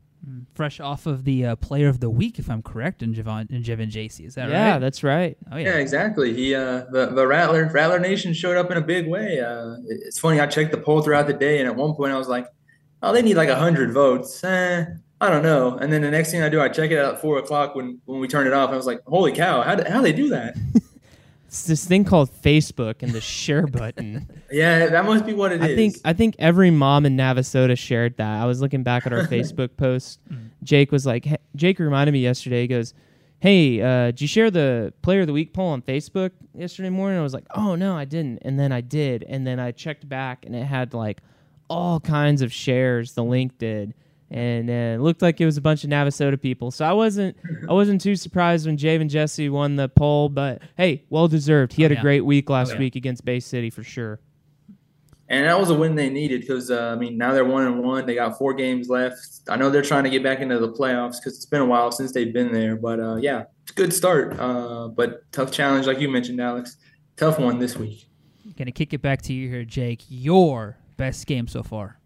Fresh 0.56 0.80
off 0.80 1.06
of 1.06 1.24
the 1.24 1.46
uh, 1.46 1.56
Player 1.58 1.88
of 1.88 2.00
the 2.00 2.10
Week, 2.10 2.40
if 2.40 2.50
I'm 2.50 2.64
correct, 2.64 3.04
in 3.04 3.14
Javon 3.14 3.52
in 3.52 3.62
Jevin 3.62 3.92
JC. 3.92 4.26
Is 4.26 4.34
that 4.36 4.50
yeah, 4.50 4.60
right? 4.60 4.68
Yeah, 4.74 4.80
that's 4.80 5.04
right. 5.04 5.38
oh 5.52 5.58
Yeah, 5.58 5.74
yeah. 5.74 5.76
exactly. 5.76 6.34
He 6.34 6.56
uh 6.56 6.86
the, 6.92 7.12
the 7.14 7.28
Rattler 7.28 7.70
Rattler 7.72 8.00
Nation 8.00 8.34
showed 8.34 8.58
up 8.58 8.72
in 8.72 8.78
a 8.78 8.82
big 8.82 9.08
way. 9.08 9.40
Uh 9.40 9.76
it's 9.88 10.18
funny, 10.18 10.40
I 10.40 10.48
checked 10.48 10.72
the 10.72 10.80
poll 10.80 11.02
throughout 11.02 11.28
the 11.28 11.34
day 11.34 11.60
and 11.60 11.68
at 11.68 11.76
one 11.76 11.94
point 11.94 12.12
I 12.12 12.18
was 12.18 12.28
like, 12.28 12.48
Oh, 13.04 13.14
they 13.14 13.22
need 13.22 13.36
like 13.36 13.50
hundred 13.50 13.94
votes. 13.94 14.44
Eh, 14.44 14.86
I 15.26 15.30
don't 15.30 15.44
know. 15.44 15.78
And 15.78 15.92
then 15.92 16.02
the 16.02 16.12
next 16.12 16.32
thing 16.32 16.42
I 16.42 16.50
do, 16.50 16.62
I 16.62 16.70
check 16.70 16.92
it 16.92 16.98
out 16.98 17.16
at 17.16 17.22
four 17.22 17.40
o'clock 17.40 17.76
when 17.76 18.00
when 18.06 18.20
we 18.20 18.28
turn 18.28 18.48
it 18.48 18.54
off. 18.54 18.70
I 18.70 18.76
was 18.76 18.86
like, 18.86 19.02
Holy 19.06 19.32
cow, 19.32 19.62
how 19.62 19.84
how 19.90 20.02
they 20.02 20.14
do 20.14 20.30
that? 20.30 20.56
It's 21.56 21.64
this 21.64 21.86
thing 21.86 22.04
called 22.04 22.30
Facebook 22.42 22.96
and 23.02 23.14
the 23.14 23.22
share 23.22 23.66
button. 23.68 24.28
Yeah, 24.52 24.88
that 24.88 25.06
must 25.06 25.26
be 25.26 25.32
what 25.32 25.54
it 25.54 25.64
is. 25.64 25.72
I 25.72 25.74
think 25.76 25.96
I 26.04 26.12
think 26.12 26.36
every 26.38 26.70
mom 26.70 27.06
in 27.06 27.16
Navasota 27.16 27.78
shared 27.78 28.18
that. 28.18 28.42
I 28.42 28.46
was 28.46 28.60
looking 28.60 28.84
back 28.84 29.06
at 29.06 29.14
our 29.14 29.22
Facebook 29.28 29.78
post. 29.78 30.20
Jake 30.64 30.92
was 30.92 31.06
like, 31.06 31.24
hey, 31.24 31.38
Jake 31.56 31.80
reminded 31.80 32.12
me 32.12 32.20
yesterday. 32.20 32.62
He 32.64 32.68
goes, 32.68 32.94
"Hey, 33.40 33.82
uh, 33.82 34.08
did 34.08 34.20
you 34.20 34.28
share 34.28 34.52
the 34.52 34.92
Player 35.02 35.22
of 35.22 35.28
the 35.28 35.34
Week 35.34 35.54
poll 35.54 35.70
on 35.70 35.82
Facebook 35.82 36.32
yesterday 36.54 36.90
morning?" 36.90 37.18
I 37.18 37.24
was 37.24 37.34
like, 37.34 37.46
"Oh 37.56 37.76
no, 37.76 37.96
I 37.96 38.04
didn't." 38.04 38.40
And 38.42 38.60
then 38.60 38.74
I 38.74 38.82
did, 38.82 39.24
and 39.24 39.48
then 39.48 39.58
I 39.58 39.72
checked 39.72 40.10
back, 40.10 40.46
and 40.46 40.54
it 40.54 40.66
had 40.66 40.94
like 40.94 41.22
all 41.70 42.02
kinds 42.02 42.42
of 42.42 42.52
shares. 42.52 43.14
The 43.14 43.24
link 43.24 43.58
did. 43.58 43.94
And 44.32 44.70
uh, 44.70 44.74
it 44.74 45.02
looked 45.02 45.22
like 45.22 45.40
it 45.40 45.46
was 45.46 45.56
a 45.58 45.62
bunch 45.62 45.84
of 45.84 45.90
Navasota 45.92 46.42
people, 46.42 46.72
so 46.72 46.84
I 46.84 46.94
wasn't 46.94 47.38
I 47.70 47.74
wasn't 47.74 48.02
too 48.02 48.16
surprised 48.16 48.66
when 48.66 48.76
Javen 48.76 49.08
Jesse 49.08 49.50
won 49.50 49.76
the 49.76 49.88
poll. 49.88 50.30
But 50.30 50.62
hey, 50.78 51.04
well 51.12 51.28
deserved. 51.28 51.74
He 51.74 51.84
had 51.84 51.92
Oh, 51.92 51.98
a 51.98 52.02
great 52.02 52.22
week 52.22 52.50
last 52.50 52.74
yeah. 52.74 52.80
week 52.80 52.96
against 52.96 53.24
Bay 53.24 53.40
City 53.40 53.70
for 53.70 53.84
sure. 53.84 54.20
And 55.30 55.46
that 55.46 55.60
was 55.60 55.70
a 55.72 55.76
win 55.76 55.96
they 55.96 56.10
needed 56.10 56.42
because 56.42 56.70
uh, 56.72 56.90
I 56.92 56.96
mean 56.96 57.18
now 57.18 57.34
they're 57.34 57.46
one 57.46 57.66
and 57.68 57.84
one. 57.84 58.06
They 58.08 58.16
got 58.16 58.38
four 58.38 58.54
games 58.56 58.90
left. 58.90 59.20
I 59.48 59.58
know 59.58 59.70
they're 59.70 59.82
trying 59.84 60.04
to 60.06 60.10
get 60.10 60.24
back 60.24 60.40
into 60.40 60.58
the 60.60 60.72
playoffs 60.72 61.18
because 61.20 61.36
it's 61.36 61.46
been 61.46 61.62
a 61.62 61.66
while 61.66 61.92
since 61.92 62.12
they've 62.12 62.34
been 62.34 62.52
there. 62.52 62.76
But 62.76 63.00
uh, 63.00 63.16
yeah, 63.18 63.44
it's 63.64 63.72
a 63.72 63.76
good 63.76 63.94
start. 63.94 64.40
Uh, 64.40 64.88
but 64.88 65.32
tough 65.32 65.52
challenge, 65.52 65.86
like 65.86 66.00
you 66.00 66.10
mentioned, 66.10 66.42
Alex. 66.42 66.78
Tough 67.16 67.40
one 67.40 67.60
this 67.60 67.78
week. 67.78 68.08
Gonna 68.58 68.72
kick 68.72 68.94
it 68.94 69.02
back 69.02 69.22
to 69.24 69.34
you 69.34 69.50
here, 69.50 69.64
Jake. 69.66 70.04
Your 70.10 70.78
best 70.98 71.26
game 71.28 71.48
so 71.48 71.62
far. 71.64 72.00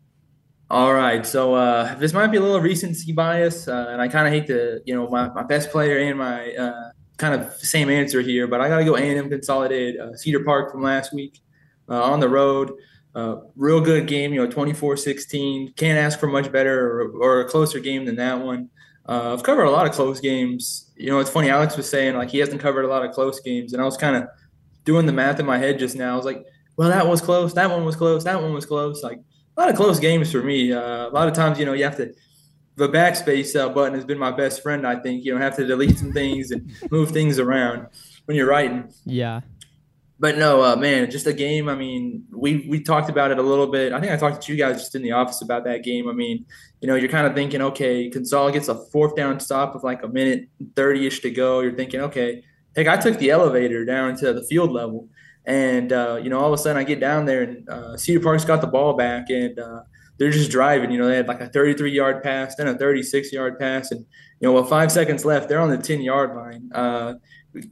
All 0.71 0.93
right, 0.93 1.25
so 1.25 1.55
uh, 1.55 1.95
this 1.95 2.13
might 2.13 2.27
be 2.27 2.37
a 2.37 2.41
little 2.41 2.61
recency 2.61 3.11
bias, 3.11 3.67
uh, 3.67 3.87
and 3.89 3.99
I 3.99 4.07
kind 4.07 4.27
of 4.27 4.33
hate 4.33 4.45
to, 4.47 4.79
you 4.85 4.93
know, 4.93 5.07
my, 5.09 5.27
my 5.29 5.41
best 5.41 5.71
player 5.71 5.97
and 5.97 6.19
my 6.19 6.53
uh, 6.53 6.91
kind 7.17 7.33
of 7.33 7.51
same 7.53 7.89
answer 7.89 8.21
here, 8.21 8.45
but 8.45 8.61
I 8.61 8.69
got 8.69 8.77
to 8.77 8.85
go 8.85 8.95
A&M 8.95 9.29
Consolidated 9.29 9.99
uh, 9.99 10.15
Cedar 10.15 10.43
Park 10.43 10.71
from 10.71 10.83
last 10.83 11.11
week 11.11 11.39
uh, 11.89 12.03
on 12.03 12.19
the 12.19 12.29
road. 12.29 12.71
Uh, 13.15 13.37
real 13.55 13.81
good 13.81 14.05
game, 14.05 14.31
you 14.31 14.39
know, 14.39 14.47
24-16. 14.47 15.75
Can't 15.75 15.97
ask 15.97 16.19
for 16.19 16.27
much 16.27 16.51
better 16.51 17.01
or, 17.01 17.11
or 17.19 17.39
a 17.41 17.49
closer 17.49 17.79
game 17.79 18.05
than 18.05 18.17
that 18.17 18.39
one. 18.39 18.69
I've 19.07 19.41
covered 19.41 19.63
a 19.63 19.71
lot 19.71 19.87
of 19.87 19.93
close 19.93 20.19
games. 20.19 20.91
You 20.95 21.09
know, 21.09 21.17
it's 21.17 21.31
funny. 21.31 21.49
Alex 21.49 21.75
was 21.75 21.89
saying 21.89 22.15
like 22.15 22.29
he 22.29 22.37
hasn't 22.37 22.61
covered 22.61 22.85
a 22.85 22.87
lot 22.87 23.03
of 23.03 23.11
close 23.11 23.39
games, 23.39 23.73
and 23.73 23.81
I 23.81 23.85
was 23.85 23.97
kind 23.97 24.15
of 24.15 24.25
doing 24.85 25.07
the 25.07 25.13
math 25.13 25.39
in 25.39 25.47
my 25.47 25.57
head 25.57 25.79
just 25.79 25.95
now. 25.95 26.13
I 26.13 26.15
was 26.15 26.25
like, 26.25 26.45
well, 26.77 26.89
that 26.89 27.07
was 27.07 27.19
close. 27.19 27.55
That 27.55 27.71
one 27.71 27.85
was 27.85 27.95
close. 27.95 28.23
That 28.25 28.39
one 28.39 28.53
was 28.53 28.67
close. 28.67 29.01
Like 29.01 29.19
a 29.59 29.61
lot 29.61 29.69
of 29.69 29.75
close 29.75 29.99
games 29.99 30.31
for 30.31 30.41
me. 30.41 30.71
Uh, 30.71 31.09
a 31.09 31.09
lot 31.09 31.27
of 31.27 31.33
times, 31.33 31.59
you 31.59 31.65
know, 31.65 31.73
you 31.73 31.83
have 31.83 31.97
to. 31.97 32.13
The 32.77 32.87
backspace 32.87 33.59
uh, 33.59 33.67
button 33.67 33.93
has 33.93 34.05
been 34.05 34.17
my 34.17 34.31
best 34.31 34.63
friend. 34.63 34.87
I 34.87 34.95
think 34.95 35.25
you 35.25 35.33
know 35.33 35.39
have 35.41 35.57
to 35.57 35.67
delete 35.67 35.99
some 35.99 36.13
things 36.13 36.51
and 36.51 36.71
move 36.89 37.11
things 37.11 37.37
around 37.37 37.87
when 38.23 38.37
you're 38.37 38.47
writing. 38.47 38.89
Yeah. 39.05 39.41
But 40.17 40.37
no, 40.37 40.63
uh, 40.63 40.77
man, 40.77 41.11
just 41.11 41.27
a 41.27 41.33
game. 41.33 41.67
I 41.67 41.75
mean, 41.75 42.23
we 42.31 42.65
we 42.69 42.79
talked 42.81 43.09
about 43.09 43.31
it 43.31 43.37
a 43.37 43.41
little 43.41 43.67
bit. 43.67 43.91
I 43.91 43.99
think 43.99 44.13
I 44.13 44.17
talked 44.17 44.41
to 44.43 44.53
you 44.53 44.57
guys 44.57 44.77
just 44.77 44.95
in 44.95 45.01
the 45.01 45.11
office 45.11 45.41
about 45.41 45.65
that 45.65 45.83
game. 45.83 46.07
I 46.07 46.13
mean, 46.13 46.45
you 46.79 46.87
know, 46.87 46.95
you're 46.95 47.09
kind 47.09 47.27
of 47.27 47.35
thinking, 47.35 47.61
okay, 47.61 48.09
Consol 48.09 48.53
gets 48.53 48.69
a 48.69 48.75
fourth 48.75 49.17
down 49.17 49.41
stop 49.41 49.73
with 49.73 49.83
like 49.83 50.01
a 50.03 50.07
minute 50.07 50.47
thirty 50.77 51.05
ish 51.05 51.19
to 51.21 51.31
go. 51.31 51.59
You're 51.59 51.75
thinking, 51.75 51.99
okay, 51.99 52.43
heck, 52.77 52.87
I 52.87 52.95
took 52.95 53.17
the 53.17 53.29
elevator 53.29 53.83
down 53.83 54.15
to 54.17 54.31
the 54.31 54.43
field 54.43 54.71
level, 54.71 55.09
and 55.45 55.91
uh, 55.91 56.19
you 56.21 56.29
know, 56.29 56.39
all 56.39 56.47
of 56.53 56.59
a 56.59 56.61
sudden 56.61 56.77
I 56.77 56.83
get 56.83 56.99
down 56.99 57.25
there 57.25 57.43
and 57.43 57.69
uh, 57.69 57.97
Cedar 57.97 58.19
Park's 58.19 58.45
got 58.45 58.61
the 58.61 58.67
ball 58.67 58.93
back, 58.93 59.29
and 59.29 59.57
uh, 59.59 59.81
they're 60.17 60.31
just 60.31 60.51
driving. 60.51 60.91
You 60.91 60.99
know, 60.99 61.07
they 61.07 61.15
had 61.15 61.27
like 61.27 61.41
a 61.41 61.47
33 61.47 61.91
yard 61.91 62.23
pass, 62.23 62.55
then 62.55 62.67
a 62.67 62.77
36 62.77 63.31
yard 63.33 63.57
pass, 63.59 63.91
and 63.91 64.01
you 64.39 64.47
know, 64.47 64.53
with 64.53 64.69
five 64.69 64.91
seconds 64.91 65.25
left, 65.25 65.49
they're 65.49 65.59
on 65.59 65.69
the 65.69 65.77
10 65.77 66.01
yard 66.01 66.35
line. 66.35 66.69
Uh, 66.73 67.13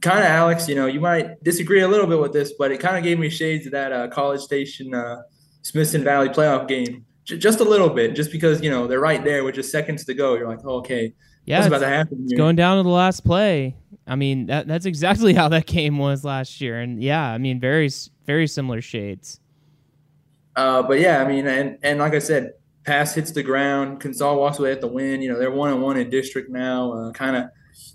kind 0.00 0.18
of 0.18 0.24
Alex, 0.26 0.68
you 0.68 0.74
know, 0.74 0.86
you 0.86 1.00
might 1.00 1.42
disagree 1.44 1.80
a 1.82 1.88
little 1.88 2.06
bit 2.06 2.18
with 2.20 2.32
this, 2.32 2.52
but 2.58 2.70
it 2.72 2.78
kind 2.80 2.96
of 2.96 3.04
gave 3.04 3.18
me 3.18 3.30
shades 3.30 3.64
of 3.66 3.72
that 3.72 3.92
uh, 3.92 4.08
College 4.08 4.40
Station 4.40 4.92
uh, 4.94 5.22
Smithson 5.62 6.02
Valley 6.04 6.28
playoff 6.28 6.66
game, 6.68 7.04
J- 7.24 7.38
just 7.38 7.60
a 7.60 7.64
little 7.64 7.88
bit, 7.90 8.14
just 8.16 8.32
because 8.32 8.60
you 8.62 8.70
know 8.70 8.86
they're 8.86 9.00
right 9.00 9.22
there 9.24 9.44
with 9.44 9.54
just 9.54 9.70
seconds 9.70 10.04
to 10.06 10.14
go. 10.14 10.34
You're 10.34 10.48
like, 10.48 10.60
oh, 10.64 10.78
okay, 10.78 11.12
Yeah, 11.44 11.58
what's 11.58 11.66
it's, 11.66 11.76
about 11.76 11.86
to 11.86 11.94
happen? 11.94 12.18
it's 12.22 12.32
here? 12.32 12.38
going 12.38 12.56
down 12.56 12.78
to 12.78 12.82
the 12.82 12.88
last 12.88 13.24
play. 13.24 13.76
I 14.08 14.16
mean, 14.16 14.46
that 14.46 14.66
that's 14.66 14.86
exactly 14.86 15.34
how 15.40 15.48
that 15.48 15.66
game 15.66 15.98
was 15.98 16.24
last 16.24 16.60
year, 16.60 16.80
and 16.80 17.02
yeah, 17.02 17.30
I 17.30 17.38
mean, 17.38 17.60
very 17.60 17.90
very 18.26 18.46
similar 18.46 18.80
shades. 18.80 19.40
Uh, 20.56 20.82
but 20.82 20.98
yeah, 20.98 21.22
I 21.22 21.28
mean, 21.28 21.46
and 21.46 21.78
and 21.82 21.98
like 22.00 22.14
I 22.14 22.18
said, 22.18 22.54
pass 22.84 23.14
hits 23.14 23.30
the 23.30 23.42
ground. 23.42 24.00
Consol 24.00 24.38
walks 24.38 24.58
away 24.58 24.72
at 24.72 24.80
the 24.80 24.88
win. 24.88 25.22
You 25.22 25.32
know, 25.32 25.38
they're 25.38 25.50
one 25.50 25.70
on 25.70 25.80
one 25.80 25.96
in 25.96 26.10
district 26.10 26.50
now. 26.50 26.92
Uh, 26.92 27.12
kind 27.12 27.36
of, 27.36 27.44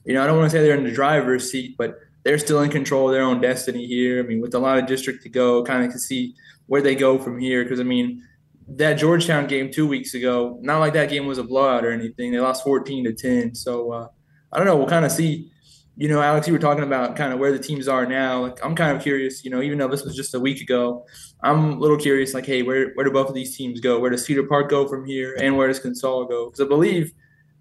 you 0.05 0.13
know, 0.13 0.23
I 0.23 0.27
don't 0.27 0.37
want 0.37 0.49
to 0.51 0.57
say 0.57 0.63
they're 0.63 0.77
in 0.77 0.83
the 0.83 0.91
driver's 0.91 1.51
seat, 1.51 1.75
but 1.77 1.99
they're 2.23 2.37
still 2.37 2.61
in 2.61 2.69
control 2.69 3.09
of 3.09 3.13
their 3.13 3.23
own 3.23 3.41
destiny 3.41 3.85
here. 3.85 4.23
I 4.23 4.27
mean, 4.27 4.39
with 4.39 4.53
a 4.53 4.59
lot 4.59 4.77
of 4.77 4.87
district 4.87 5.23
to 5.23 5.29
go, 5.29 5.63
kind 5.63 5.83
of 5.83 5.91
to 5.91 5.99
see 5.99 6.35
where 6.67 6.81
they 6.81 6.95
go 6.95 7.17
from 7.17 7.39
here. 7.39 7.63
Because 7.63 7.79
I 7.79 7.83
mean, 7.83 8.23
that 8.67 8.93
Georgetown 8.93 9.47
game 9.47 9.71
two 9.71 9.87
weeks 9.87 10.13
ago, 10.13 10.57
not 10.61 10.79
like 10.79 10.93
that 10.93 11.09
game 11.09 11.25
was 11.25 11.37
a 11.37 11.43
blowout 11.43 11.83
or 11.83 11.91
anything. 11.91 12.31
They 12.31 12.39
lost 12.39 12.63
14 12.63 13.03
to 13.05 13.13
10. 13.13 13.55
So 13.55 13.91
uh, 13.91 14.07
I 14.51 14.57
don't 14.57 14.67
know. 14.67 14.77
We'll 14.77 14.87
kind 14.87 15.05
of 15.05 15.11
see. 15.11 15.51
You 15.95 16.07
know, 16.07 16.21
Alex, 16.21 16.47
you 16.47 16.53
were 16.53 16.59
talking 16.59 16.83
about 16.83 17.15
kind 17.15 17.33
of 17.33 17.39
where 17.39 17.51
the 17.51 17.59
teams 17.59 17.87
are 17.87 18.05
now. 18.05 18.41
Like, 18.41 18.65
I'm 18.65 18.75
kind 18.75 18.97
of 18.97 19.03
curious. 19.03 19.45
You 19.45 19.51
know, 19.51 19.61
even 19.61 19.77
though 19.77 19.87
this 19.87 20.03
was 20.03 20.15
just 20.15 20.33
a 20.33 20.39
week 20.39 20.59
ago, 20.59 21.05
I'm 21.43 21.73
a 21.73 21.79
little 21.79 21.97
curious. 21.97 22.33
Like, 22.33 22.45
hey, 22.45 22.63
where 22.63 22.91
where 22.93 23.05
do 23.05 23.11
both 23.11 23.29
of 23.29 23.35
these 23.35 23.55
teams 23.55 23.79
go? 23.79 23.99
Where 23.99 24.09
does 24.09 24.25
Cedar 24.25 24.43
Park 24.43 24.69
go 24.69 24.87
from 24.87 25.05
here, 25.05 25.37
and 25.39 25.55
where 25.55 25.67
does 25.67 25.79
Consol 25.79 26.27
go? 26.27 26.45
Because 26.45 26.61
I 26.61 26.67
believe 26.67 27.13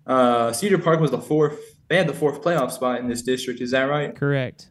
uh, 0.07 0.53
Cedar 0.53 0.79
Park 0.79 1.01
was 1.01 1.11
the 1.11 1.21
fourth. 1.21 1.59
They 1.89 1.97
had 1.97 2.09
the 2.09 2.15
fourth 2.15 2.41
playoff 2.41 2.73
spot 2.73 3.01
in 3.01 3.09
this 3.09 3.23
district. 3.23 3.61
Is 3.61 3.73
that 3.73 3.83
right? 3.83 4.15
Correct. 4.17 4.71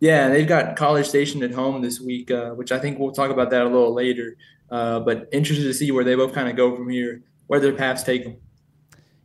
Yeah, 0.00 0.28
they've 0.28 0.46
got 0.48 0.76
College 0.76 1.06
Station 1.06 1.42
at 1.42 1.52
home 1.52 1.80
this 1.80 2.00
week, 2.00 2.30
uh, 2.30 2.50
which 2.50 2.72
I 2.72 2.78
think 2.78 2.98
we'll 2.98 3.12
talk 3.12 3.30
about 3.30 3.50
that 3.50 3.62
a 3.62 3.68
little 3.68 3.94
later. 3.94 4.36
Uh, 4.70 4.98
but 5.00 5.28
interested 5.32 5.62
to 5.62 5.74
see 5.74 5.92
where 5.92 6.04
they 6.04 6.14
both 6.14 6.32
kind 6.32 6.48
of 6.48 6.56
go 6.56 6.74
from 6.74 6.88
here, 6.88 7.22
where 7.46 7.60
their 7.60 7.72
paths 7.72 8.02
take 8.02 8.24
them. 8.24 8.36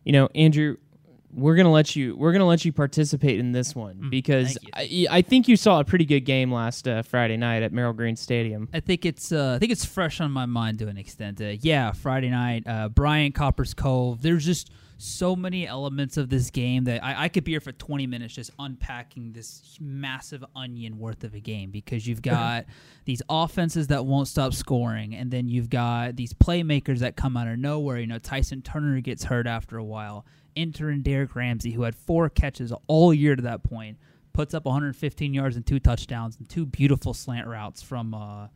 You 0.04 0.14
know, 0.14 0.30
Andrew, 0.36 0.78
we're 1.32 1.56
gonna 1.56 1.72
let 1.72 1.96
you 1.96 2.16
we're 2.16 2.32
gonna 2.32 2.46
let 2.46 2.66
you 2.66 2.74
participate 2.74 3.40
in 3.40 3.52
this 3.52 3.76
one 3.76 4.10
because 4.10 4.58
I, 4.74 5.08
I 5.10 5.22
think 5.22 5.48
you 5.48 5.56
saw 5.56 5.80
a 5.80 5.84
pretty 5.84 6.06
good 6.06 6.22
game 6.22 6.52
last 6.52 6.88
uh, 6.88 7.02
Friday 7.02 7.38
night 7.38 7.64
at 7.64 7.72
Merrill 7.72 7.94
Green 7.94 8.16
Stadium. 8.16 8.68
I 8.74 8.80
think 8.80 9.06
it's 9.06 9.32
uh, 9.32 9.54
I 9.56 9.60
think 9.60 9.72
it's 9.72 9.86
fresh 9.86 10.22
on 10.22 10.32
my 10.32 10.46
mind 10.46 10.80
to 10.80 10.88
an 10.88 10.98
extent. 10.98 11.42
Uh, 11.42 11.56
yeah, 11.62 11.92
Friday 11.92 12.30
night, 12.30 12.64
uh, 12.66 12.90
Bryan 12.90 13.32
Copperas 13.32 13.74
Cove. 13.74 14.22
There's 14.22 14.46
just 14.46 14.72
so 14.98 15.34
many 15.34 15.66
elements 15.66 16.18
of 16.18 16.30
this 16.30 16.50
game 16.50 16.84
that 16.84 17.04
I, 17.04 17.24
I 17.24 17.30
could 17.30 17.46
be 17.46 17.52
here 17.52 17.62
for 17.62 17.72
20 17.72 18.06
minutes 18.06 18.34
just 18.34 18.52
unpacking 18.60 19.32
this 19.32 19.78
massive 19.80 20.44
onion 20.58 21.00
worth 21.00 21.24
of 21.24 21.34
a 21.36 21.40
game 21.40 21.72
because 21.72 22.06
you've 22.06 22.22
got 22.24 22.66
these 23.06 23.22
offenses 23.30 23.88
that 23.88 24.06
won't 24.06 24.28
stop 24.28 24.54
scoring, 24.54 25.16
and 25.16 25.32
then 25.32 25.48
you've 25.48 25.70
got 25.70 26.16
these 26.16 26.34
playmakers 26.34 27.00
that 27.00 27.16
come 27.16 27.38
out 27.38 27.48
of 27.48 27.58
nowhere. 27.58 28.00
You 28.00 28.08
know, 28.08 28.20
Tyson 28.20 28.62
Turner 28.62 29.00
gets 29.00 29.24
hurt 29.24 29.48
after 29.48 29.78
a 29.78 29.84
while. 29.84 30.26
Enter 30.60 30.90
in 30.90 31.02
Derek 31.02 31.36
Ramsey, 31.36 31.72
who 31.72 31.84
had 31.84 31.96
four 31.96 32.30
catches 32.30 32.74
all 32.88 33.14
year 33.14 33.36
to 33.36 33.44
that 33.44 33.64
point, 33.64 33.98
puts 34.34 34.54
up 34.54 34.66
115 34.66 35.34
yards 35.34 35.56
and 35.56 35.66
two 35.66 35.80
touchdowns 35.80 36.38
and 36.38 36.48
two 36.48 36.66
beautiful 36.66 37.14
slant 37.14 37.48
routes 37.48 37.82
from 37.82 38.14
uh, 38.14 38.48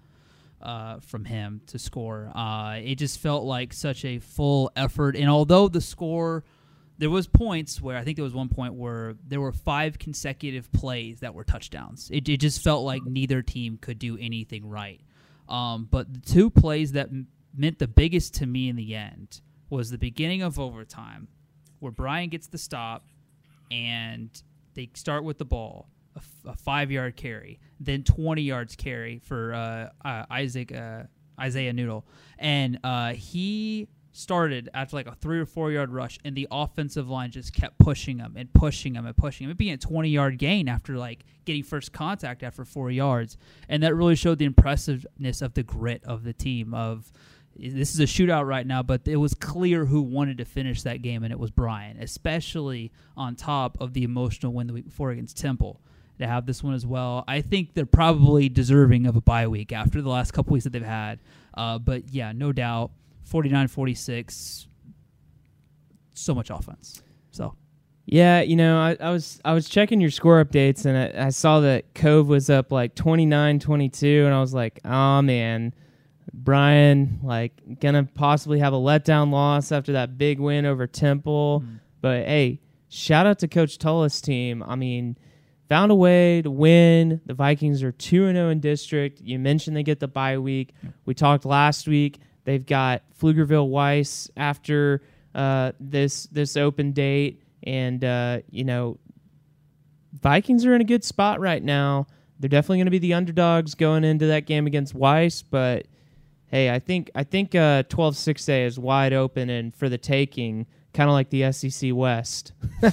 uh, 0.62 1.00
from 1.02 1.26
him 1.26 1.62
to 1.68 1.78
score. 1.78 2.32
Uh, 2.36 2.80
it 2.84 2.96
just 2.96 3.20
felt 3.20 3.44
like 3.44 3.74
such 3.74 4.06
a 4.06 4.20
full 4.20 4.72
effort. 4.76 5.16
And 5.16 5.30
although 5.30 5.68
the 5.68 5.82
score, 5.82 6.44
there 6.98 7.10
was 7.10 7.28
points 7.28 7.82
where 7.82 7.98
I 7.98 8.04
think 8.04 8.16
there 8.16 8.24
was 8.24 8.34
one 8.34 8.50
point 8.50 8.74
where 8.76 9.16
there 9.28 9.42
were 9.42 9.52
five 9.52 10.00
consecutive 10.00 10.72
plays 10.72 11.20
that 11.20 11.34
were 11.34 11.44
touchdowns. 11.44 12.10
It, 12.12 12.30
it 12.30 12.38
just 12.38 12.62
felt 12.62 12.86
like 12.86 13.04
neither 13.06 13.42
team 13.42 13.78
could 13.78 14.00
do 14.00 14.18
anything 14.18 14.70
right. 14.70 15.02
Um, 15.50 15.88
but 15.92 16.14
the 16.14 16.22
two 16.22 16.50
plays 16.50 16.94
that 16.94 17.08
m- 17.08 17.28
meant 17.56 17.80
the 17.80 17.88
biggest 17.88 18.36
to 18.36 18.46
me 18.46 18.70
in 18.70 18.76
the 18.78 18.96
end 18.96 19.42
was 19.70 19.90
the 19.90 19.98
beginning 19.98 20.42
of 20.42 20.60
overtime, 20.60 21.28
where 21.84 21.92
Bryan 21.92 22.30
gets 22.30 22.48
the 22.48 22.58
stop, 22.58 23.06
and 23.70 24.30
they 24.74 24.90
start 24.94 25.24
with 25.24 25.38
the 25.38 25.46
ball 25.46 25.90
a, 26.16 26.20
f- 26.20 26.54
a 26.54 26.58
five 26.58 26.92
yard 26.92 27.16
carry, 27.16 27.60
then 27.80 28.04
20 28.04 28.42
yards 28.42 28.76
carry 28.76 29.20
for 29.20 29.54
uh, 29.54 29.90
uh, 30.08 30.26
Isaac 30.30 30.72
uh, 30.72 31.04
Isaiah 31.40 31.74
Noodle, 31.74 32.06
and 32.40 32.80
uh, 32.84 33.14
he 33.14 33.88
started 34.14 34.70
after 34.76 34.96
like 34.96 35.08
a 35.08 35.16
three 35.16 35.40
or 35.40 35.46
four 35.46 35.72
yard 35.72 35.92
rush, 35.92 36.20
and 36.24 36.36
the 36.36 36.48
offensive 36.52 37.10
line 37.10 37.32
just 37.32 37.54
kept 37.54 37.78
pushing 37.80 38.20
him 38.20 38.36
and 38.38 38.52
pushing 38.54 38.96
him 38.96 39.06
and 39.06 39.18
pushing 39.18 39.46
him. 39.46 39.52
It 39.52 39.58
being 39.58 39.74
a 39.74 39.78
20 39.78 40.10
yard 40.10 40.38
gain 40.38 40.70
after 40.70 40.98
like 40.98 41.26
getting 41.46 41.64
first 41.64 41.92
contact 41.92 42.44
after 42.44 42.64
four 42.64 42.92
yards, 42.92 43.38
and 43.68 43.84
that 43.84 43.96
really 43.96 44.16
showed 44.16 44.40
the 44.40 44.46
impressiveness 44.46 45.42
of 45.42 45.54
the 45.54 45.64
grit 45.64 46.04
of 46.06 46.24
the 46.24 46.34
team 46.34 46.74
of 46.74 47.12
this 47.56 47.94
is 47.94 48.00
a 48.00 48.04
shootout 48.04 48.48
right 48.48 48.66
now, 48.66 48.82
but 48.82 49.02
it 49.06 49.18
was 49.18 49.34
clear 49.34 49.86
who 49.86 50.02
wanted 50.02 50.40
to 50.40 50.46
finish 50.46 50.82
that 50.84 51.02
game, 51.02 51.24
and 51.24 51.32
it 51.32 51.40
was 51.40 51.52
Bryan, 51.52 51.98
especially 52.02 52.92
on 53.16 53.36
top 53.36 53.78
of 53.80 53.94
the 53.94 54.04
emotional 54.04 54.54
win 54.54 54.68
the 54.68 54.74
week 54.74 54.86
before 54.86 55.12
against 55.12 55.38
Temple 55.38 55.80
to 56.20 56.28
have 56.28 56.46
this 56.46 56.64
one 56.64 56.74
as 56.74 56.86
well. 56.86 57.24
I 57.28 57.42
think 57.42 57.74
they're 57.74 57.86
probably 57.86 58.50
deserving 58.50 59.06
of 59.06 59.16
a 59.16 59.22
bye 59.22 59.48
week 59.48 59.72
after 59.72 60.02
the 60.02 60.10
last 60.10 60.32
couple 60.32 60.54
weeks 60.54 60.64
that 60.64 60.72
they've 60.72 60.84
had. 60.84 61.20
Uh, 61.54 61.78
but 61.80 62.10
yeah, 62.10 62.32
no 62.32 62.52
doubt, 62.52 62.92
49 63.24 63.68
46, 63.68 64.68
so 66.14 66.36
much 66.36 66.50
offense. 66.50 67.04
So. 67.32 67.56
Yeah, 68.06 68.42
you 68.42 68.58
know, 68.58 68.78
I, 68.78 68.98
I 69.00 69.12
was 69.12 69.40
I 69.46 69.54
was 69.54 69.70
checking 69.70 70.02
your 70.02 70.12
score 70.12 70.44
updates 70.44 70.86
and 70.86 70.98
I, 70.98 71.28
I 71.28 71.30
saw 71.30 71.62
that 71.62 71.94
Cove 71.94 72.28
was 72.28 72.50
up 72.50 72.70
like 72.70 72.96
29-22 72.96 74.26
and 74.26 74.34
I 74.34 74.42
was 74.42 74.54
like, 74.54 74.82
"Oh 74.84 75.22
man, 75.22 75.74
Bryan 76.34 77.20
like 77.24 77.54
to 77.82 78.08
possibly 78.14 78.60
have 78.60 78.74
a 78.74 78.78
letdown 78.78 79.32
loss 79.32 79.72
after 79.72 79.94
that 79.94 80.18
big 80.18 80.40
win 80.40 80.66
over 80.66 80.88
Temple." 80.88 81.64
Mm. 81.66 81.80
But 82.02 82.26
hey, 82.26 82.60
shout 82.90 83.26
out 83.26 83.40
to 83.40 83.48
coach 83.48 83.78
Tullis 83.78 84.22
team. 84.22 84.64
I 84.64 84.76
mean, 84.76 85.18
found 85.70 85.92
a 85.92 85.96
way 85.96 86.42
to 86.42 86.52
win. 86.52 87.22
The 87.26 87.34
Vikings 87.34 87.82
are 87.84 87.92
2 87.92 88.32
0 88.34 88.50
in 88.50 88.60
district. 88.60 89.22
You 89.22 89.40
mentioned 89.40 89.76
they 89.76 89.84
get 89.84 90.00
the 90.00 90.08
bye 90.08 90.38
week. 90.38 90.74
We 91.06 91.14
talked 91.14 91.46
last 91.46 91.88
week. 91.88 92.20
They've 92.46 92.66
got 92.66 93.04
Pflugerville 93.20 93.70
Weiss 93.70 94.30
after 94.38 95.02
uh, 95.34 95.72
this 95.80 96.28
this 96.28 96.58
open 96.58 96.92
date. 96.92 97.42
And, 97.64 98.04
uh, 98.04 98.40
you 98.50 98.66
know, 98.66 99.00
Vikings 100.22 100.66
are 100.66 100.76
in 100.76 100.82
a 100.82 100.86
good 100.86 101.04
spot 101.04 101.40
right 101.40 101.64
now. 101.64 102.08
They're 102.40 102.50
definitely 102.50 102.80
going 102.80 102.88
to 102.88 102.92
be 102.92 103.00
the 103.00 103.14
underdogs 103.14 103.74
going 103.74 104.04
into 104.04 104.28
that 104.28 104.46
game 104.46 104.68
against 104.68 104.94
Weiss, 104.94 105.42
but 105.42 105.88
hey, 106.54 106.70
I 106.70 106.78
think 106.78 107.10
I 107.16 107.24
think 107.24 107.56
uh, 107.56 107.82
12-6A 107.84 108.68
is 108.68 108.78
wide 108.78 109.12
open 109.12 109.50
and 109.50 109.74
for 109.76 109.90
the 109.90 109.98
taking, 109.98 110.68
kind 110.94 111.10
of 111.10 111.14
like 111.14 111.32
the 111.32 111.52
SEC 111.52 111.92
West. 111.96 112.54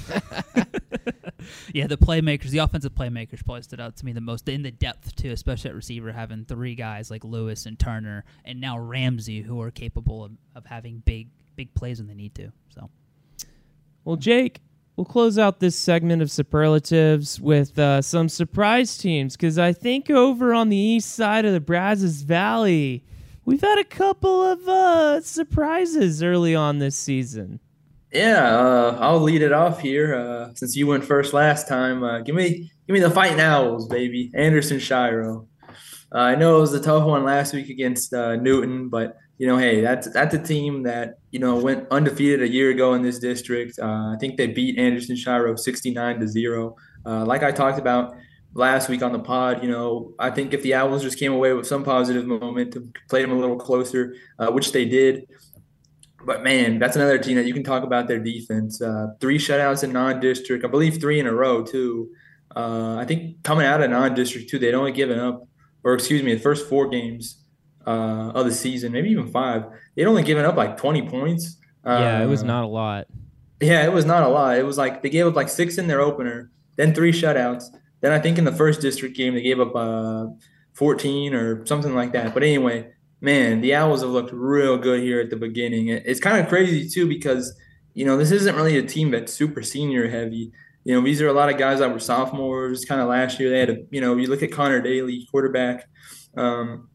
yeah, 1.71 1.85
the 1.85 1.95
playmakers, 1.95 2.49
the 2.49 2.57
offensive 2.57 2.95
playmakers 2.95 3.45
probably 3.45 3.61
stood 3.61 3.79
out 3.79 3.95
to 3.97 4.05
me 4.05 4.13
the 4.13 4.21
most 4.21 4.49
in 4.49 4.63
the 4.63 4.71
depth 4.71 5.15
too, 5.15 5.29
especially 5.29 5.69
at 5.69 5.75
receiver, 5.75 6.11
having 6.11 6.43
three 6.43 6.73
guys 6.73 7.11
like 7.11 7.23
Lewis 7.23 7.67
and 7.67 7.77
Turner, 7.77 8.25
and 8.43 8.59
now 8.59 8.79
Ramsey, 8.79 9.43
who 9.43 9.61
are 9.61 9.69
capable 9.69 10.25
of, 10.25 10.31
of 10.55 10.65
having 10.65 11.03
big 11.05 11.29
big 11.55 11.71
plays 11.75 11.99
when 11.99 12.07
they 12.07 12.15
need 12.15 12.33
to. 12.33 12.51
So, 12.73 12.89
well, 14.03 14.15
Jake, 14.15 14.61
we'll 14.95 15.05
close 15.05 15.37
out 15.37 15.59
this 15.59 15.75
segment 15.75 16.23
of 16.23 16.31
superlatives 16.31 17.39
with 17.39 17.77
uh, 17.77 18.01
some 18.01 18.27
surprise 18.27 18.97
teams 18.97 19.37
because 19.37 19.59
I 19.59 19.71
think 19.71 20.09
over 20.09 20.51
on 20.51 20.69
the 20.69 20.77
east 20.77 21.13
side 21.13 21.45
of 21.45 21.53
the 21.53 21.59
Brazos 21.59 22.23
Valley, 22.23 23.03
we've 23.45 23.61
had 23.61 23.77
a 23.77 23.83
couple 23.83 24.43
of 24.43 24.67
uh, 24.67 25.21
surprises 25.21 26.21
early 26.23 26.55
on 26.55 26.79
this 26.79 26.95
season. 26.95 27.59
Yeah, 28.11 28.59
uh, 28.59 28.97
I'll 28.99 29.21
lead 29.21 29.41
it 29.41 29.53
off 29.53 29.79
here. 29.79 30.15
Uh, 30.15 30.53
since 30.53 30.75
you 30.75 30.87
went 30.87 31.05
first 31.05 31.33
last 31.33 31.67
time, 31.67 32.03
uh, 32.03 32.19
give 32.19 32.35
me 32.35 32.69
give 32.87 32.93
me 32.93 32.99
the 32.99 33.09
Fighting 33.09 33.39
Owls, 33.39 33.87
baby. 33.87 34.31
Anderson 34.35 34.79
Shiro. 34.79 35.47
Uh, 36.13 36.17
I 36.17 36.35
know 36.35 36.57
it 36.57 36.61
was 36.61 36.73
a 36.73 36.81
tough 36.81 37.05
one 37.05 37.23
last 37.23 37.53
week 37.53 37.69
against 37.69 38.13
uh, 38.13 38.35
Newton, 38.35 38.89
but 38.89 39.17
you 39.37 39.47
know, 39.47 39.57
hey, 39.57 39.79
that's 39.79 40.11
that's 40.11 40.35
a 40.35 40.39
team 40.39 40.83
that 40.83 41.19
you 41.31 41.39
know 41.39 41.55
went 41.55 41.87
undefeated 41.89 42.41
a 42.41 42.49
year 42.49 42.69
ago 42.69 42.93
in 42.95 43.01
this 43.01 43.17
district. 43.17 43.79
I 43.79 44.17
think 44.19 44.35
they 44.35 44.47
beat 44.47 44.77
Anderson 44.77 45.15
Shiro 45.15 45.55
sixty 45.55 45.91
nine 45.91 46.19
to 46.19 46.27
zero. 46.27 46.75
like 47.05 47.43
I 47.43 47.51
talked 47.51 47.79
about 47.79 48.13
last 48.53 48.89
week 48.89 49.01
on 49.01 49.11
the 49.13 49.19
pod, 49.19 49.63
you 49.63 49.69
know, 49.69 50.13
I 50.19 50.29
think 50.29 50.53
if 50.53 50.61
the 50.61 50.73
Owls 50.73 51.03
just 51.03 51.17
came 51.17 51.31
away 51.31 51.53
with 51.53 51.67
some 51.67 51.83
positive 51.83 52.25
momentum, 52.25 52.93
played 53.09 53.23
them 53.23 53.31
a 53.31 53.39
little 53.39 53.57
closer, 53.57 54.15
which 54.37 54.71
they 54.71 54.85
did. 54.85 55.27
But 56.25 56.43
man, 56.43 56.79
that's 56.79 56.95
another 56.95 57.17
team 57.17 57.35
that 57.37 57.45
you 57.45 57.53
can 57.53 57.63
talk 57.63 57.83
about 57.83 58.07
their 58.07 58.19
defense. 58.19 58.81
Uh, 58.81 59.07
three 59.19 59.37
shutouts 59.37 59.83
in 59.83 59.91
non-district, 59.91 60.63
I 60.63 60.67
believe 60.67 60.99
three 60.99 61.19
in 61.19 61.27
a 61.27 61.33
row 61.33 61.63
too. 61.63 62.11
Uh, 62.55 62.97
I 62.97 63.05
think 63.05 63.41
coming 63.43 63.65
out 63.65 63.81
of 63.81 63.89
non-district 63.89 64.49
too, 64.49 64.59
they'd 64.59 64.73
only 64.73 64.91
given 64.91 65.19
up, 65.19 65.47
or 65.83 65.93
excuse 65.93 66.21
me, 66.21 66.33
the 66.33 66.39
first 66.39 66.67
four 66.69 66.89
games 66.89 67.43
uh, 67.87 68.31
of 68.35 68.45
the 68.45 68.51
season, 68.51 68.91
maybe 68.91 69.09
even 69.09 69.31
five, 69.31 69.65
they'd 69.95 70.05
only 70.05 70.23
given 70.23 70.45
up 70.45 70.55
like 70.55 70.77
20 70.77 71.07
points. 71.07 71.57
yeah, 71.85 72.23
it 72.23 72.27
was 72.27 72.43
uh, 72.43 72.47
not 72.47 72.63
a 72.63 72.67
lot. 72.67 73.07
Yeah, 73.59 73.85
it 73.85 73.93
was 73.93 74.05
not 74.05 74.23
a 74.23 74.27
lot. 74.27 74.57
It 74.57 74.65
was 74.65 74.77
like 74.77 75.01
they 75.01 75.09
gave 75.09 75.27
up 75.27 75.35
like 75.35 75.49
six 75.49 75.77
in 75.77 75.87
their 75.87 76.01
opener, 76.01 76.51
then 76.77 76.93
three 76.93 77.11
shutouts. 77.11 77.65
Then 78.01 78.11
I 78.11 78.19
think 78.19 78.37
in 78.37 78.45
the 78.45 78.51
first 78.51 78.81
district 78.81 79.15
game 79.15 79.33
they 79.33 79.41
gave 79.41 79.59
up 79.59 79.75
uh, 79.75 80.27
14 80.73 81.33
or 81.33 81.65
something 81.65 81.95
like 81.95 82.13
that. 82.13 82.33
But 82.33 82.43
anyway, 82.43 82.91
man, 83.21 83.61
the 83.61 83.75
Owls 83.75 84.01
have 84.01 84.09
looked 84.09 84.33
real 84.33 84.77
good 84.77 85.01
here 85.01 85.21
at 85.21 85.29
the 85.29 85.35
beginning. 85.35 85.89
It's 85.89 86.19
kind 86.19 86.41
of 86.41 86.49
crazy 86.49 86.89
too 86.89 87.07
because 87.07 87.55
you 87.93 88.05
know 88.05 88.17
this 88.17 88.31
isn't 88.31 88.55
really 88.55 88.77
a 88.77 88.83
team 88.83 89.11
that's 89.11 89.33
super 89.33 89.61
senior 89.61 90.09
heavy. 90.09 90.51
You 90.83 90.95
know, 90.95 91.01
these 91.05 91.21
are 91.21 91.27
a 91.27 91.33
lot 91.33 91.49
of 91.49 91.59
guys 91.59 91.79
that 91.79 91.93
were 91.93 91.99
sophomores 91.99 92.85
kind 92.85 93.01
of 93.01 93.07
last 93.07 93.39
year. 93.39 93.51
They 93.51 93.59
had 93.59 93.69
a, 93.69 93.77
you 93.91 94.01
know, 94.01 94.17
you 94.17 94.27
look 94.27 94.41
at 94.41 94.51
Connor 94.51 94.81
Daly, 94.81 95.27
quarterback. 95.29 95.87
Um, 96.35 96.89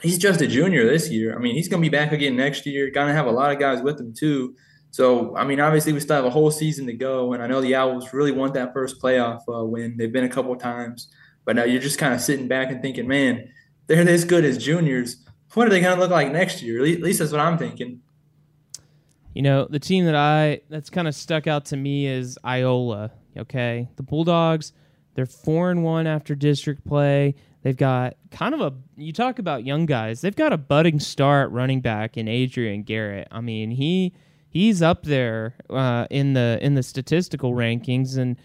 he's 0.00 0.18
just 0.18 0.40
a 0.40 0.46
junior 0.46 0.86
this 0.86 1.10
year. 1.10 1.34
I 1.34 1.40
mean, 1.40 1.56
he's 1.56 1.68
going 1.68 1.82
to 1.82 1.88
be 1.88 1.96
back 1.96 2.12
again 2.12 2.36
next 2.36 2.66
year. 2.66 2.88
Going 2.90 3.08
to 3.08 3.14
have 3.14 3.26
a 3.26 3.32
lot 3.32 3.50
of 3.50 3.58
guys 3.58 3.82
with 3.82 3.98
him 3.98 4.14
too. 4.14 4.54
So, 4.96 5.36
I 5.36 5.44
mean, 5.44 5.60
obviously, 5.60 5.92
we 5.92 6.00
still 6.00 6.16
have 6.16 6.24
a 6.24 6.30
whole 6.30 6.50
season 6.50 6.86
to 6.86 6.94
go, 6.94 7.34
and 7.34 7.42
I 7.42 7.46
know 7.46 7.60
the 7.60 7.74
Owls 7.74 8.14
really 8.14 8.32
want 8.32 8.54
that 8.54 8.72
first 8.72 8.98
playoff 8.98 9.42
uh, 9.46 9.62
win. 9.62 9.94
They've 9.98 10.10
been 10.10 10.24
a 10.24 10.28
couple 10.30 10.56
times, 10.56 11.08
but 11.44 11.54
now 11.54 11.64
you're 11.64 11.82
just 11.82 11.98
kind 11.98 12.14
of 12.14 12.20
sitting 12.22 12.48
back 12.48 12.70
and 12.70 12.80
thinking, 12.80 13.06
man, 13.06 13.46
they're 13.88 14.02
this 14.04 14.24
good 14.24 14.42
as 14.42 14.56
juniors. 14.56 15.18
What 15.52 15.66
are 15.66 15.70
they 15.70 15.82
going 15.82 15.94
to 15.94 16.00
look 16.00 16.10
like 16.10 16.32
next 16.32 16.62
year? 16.62 16.82
At 16.82 17.02
least 17.02 17.18
that's 17.18 17.30
what 17.30 17.42
I'm 17.42 17.58
thinking. 17.58 18.00
You 19.34 19.42
know, 19.42 19.66
the 19.68 19.78
team 19.78 20.06
that 20.06 20.14
I 20.14 20.62
that's 20.70 20.88
kind 20.88 21.06
of 21.06 21.14
stuck 21.14 21.46
out 21.46 21.66
to 21.66 21.76
me 21.76 22.06
is 22.06 22.38
Iola. 22.42 23.10
Okay, 23.36 23.90
the 23.96 24.02
Bulldogs. 24.02 24.72
They're 25.12 25.26
four 25.26 25.70
and 25.70 25.84
one 25.84 26.06
after 26.06 26.34
district 26.34 26.86
play. 26.86 27.34
They've 27.60 27.76
got 27.76 28.14
kind 28.30 28.54
of 28.54 28.62
a 28.62 28.72
you 28.96 29.12
talk 29.12 29.38
about 29.38 29.66
young 29.66 29.84
guys. 29.84 30.22
They've 30.22 30.34
got 30.34 30.54
a 30.54 30.56
budding 30.56 31.00
star 31.00 31.42
at 31.42 31.50
running 31.50 31.82
back 31.82 32.16
in 32.16 32.28
Adrian 32.28 32.82
Garrett. 32.82 33.28
I 33.30 33.42
mean, 33.42 33.70
he 33.72 34.14
he's 34.56 34.82
up 34.82 35.04
there 35.04 35.54
uh, 35.70 36.06
in 36.10 36.32
the 36.32 36.58
in 36.60 36.74
the 36.74 36.82
statistical 36.82 37.52
rankings. 37.52 38.16
And 38.16 38.36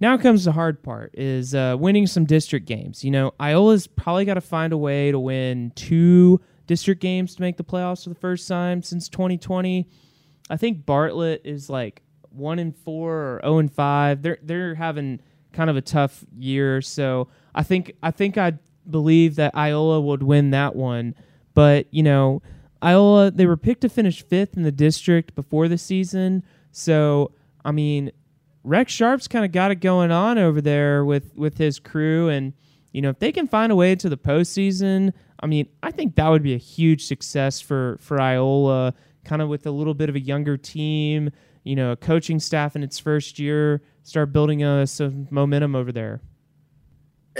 now 0.00 0.16
comes 0.16 0.44
the 0.44 0.52
hard 0.52 0.82
part 0.82 1.14
is 1.14 1.54
uh, 1.54 1.76
winning 1.78 2.06
some 2.06 2.24
district 2.24 2.66
games. 2.66 3.04
You 3.04 3.10
know 3.10 3.34
iola's 3.40 3.86
probably 3.86 4.24
got 4.24 4.34
to 4.34 4.40
find 4.40 4.72
a 4.72 4.78
way 4.78 5.10
to 5.10 5.18
win 5.18 5.72
two 5.74 6.40
district 6.66 7.00
games 7.00 7.34
to 7.34 7.42
make 7.42 7.56
the 7.56 7.64
playoffs 7.64 8.04
for 8.04 8.10
the 8.10 8.14
first 8.14 8.46
time 8.46 8.80
since 8.80 9.08
2020 9.08 9.88
i 10.50 10.56
think 10.56 10.86
bartlett 10.86 11.40
is 11.44 11.68
like 11.68 12.00
one 12.30 12.58
and 12.58 12.76
four 12.76 13.12
or 13.12 13.40
0 13.42 13.58
and 13.58 13.72
five. 13.72 14.22
They're 14.22 14.38
they're 14.42 14.74
having 14.74 15.20
kind 15.52 15.68
of 15.68 15.76
a 15.76 15.80
tough 15.80 16.24
year. 16.36 16.80
So 16.80 17.28
i 17.54 17.62
think 17.62 17.92
i 18.02 18.10
think 18.10 18.38
i 18.38 18.54
believe 18.88 19.36
that 19.36 19.56
iola 19.56 20.00
would 20.00 20.22
win 20.22 20.50
that 20.50 20.74
one. 20.74 21.14
But 21.54 21.92
you 21.92 22.02
know 22.02 22.42
Iola, 22.82 23.30
they 23.30 23.46
were 23.46 23.56
picked 23.56 23.82
to 23.82 23.88
finish 23.88 24.22
fifth 24.22 24.56
in 24.56 24.62
the 24.62 24.72
district 24.72 25.34
before 25.34 25.68
the 25.68 25.78
season. 25.78 26.42
So, 26.72 27.32
I 27.64 27.72
mean, 27.72 28.10
Rex 28.64 28.92
Sharp's 28.92 29.28
kind 29.28 29.44
of 29.44 29.52
got 29.52 29.70
it 29.70 29.76
going 29.76 30.10
on 30.10 30.38
over 30.38 30.60
there 30.60 31.04
with, 31.04 31.34
with 31.36 31.58
his 31.58 31.78
crew. 31.78 32.28
And, 32.28 32.52
you 32.92 33.02
know, 33.02 33.10
if 33.10 33.18
they 33.18 33.32
can 33.32 33.46
find 33.46 33.70
a 33.70 33.76
way 33.76 33.94
to 33.96 34.08
the 34.08 34.16
postseason, 34.16 35.12
I 35.40 35.46
mean, 35.46 35.68
I 35.82 35.90
think 35.90 36.16
that 36.16 36.28
would 36.28 36.42
be 36.42 36.54
a 36.54 36.58
huge 36.58 37.06
success 37.06 37.60
for, 37.60 37.98
for 38.00 38.20
Iola, 38.20 38.94
kind 39.24 39.42
of 39.42 39.48
with 39.48 39.66
a 39.66 39.70
little 39.70 39.94
bit 39.94 40.08
of 40.08 40.14
a 40.14 40.20
younger 40.20 40.56
team, 40.56 41.30
you 41.64 41.76
know, 41.76 41.92
a 41.92 41.96
coaching 41.96 42.38
staff 42.38 42.76
in 42.76 42.82
its 42.82 42.98
first 42.98 43.38
year, 43.38 43.82
start 44.02 44.32
building 44.32 44.62
uh, 44.62 44.86
some 44.86 45.28
momentum 45.30 45.74
over 45.74 45.92
there. 45.92 46.20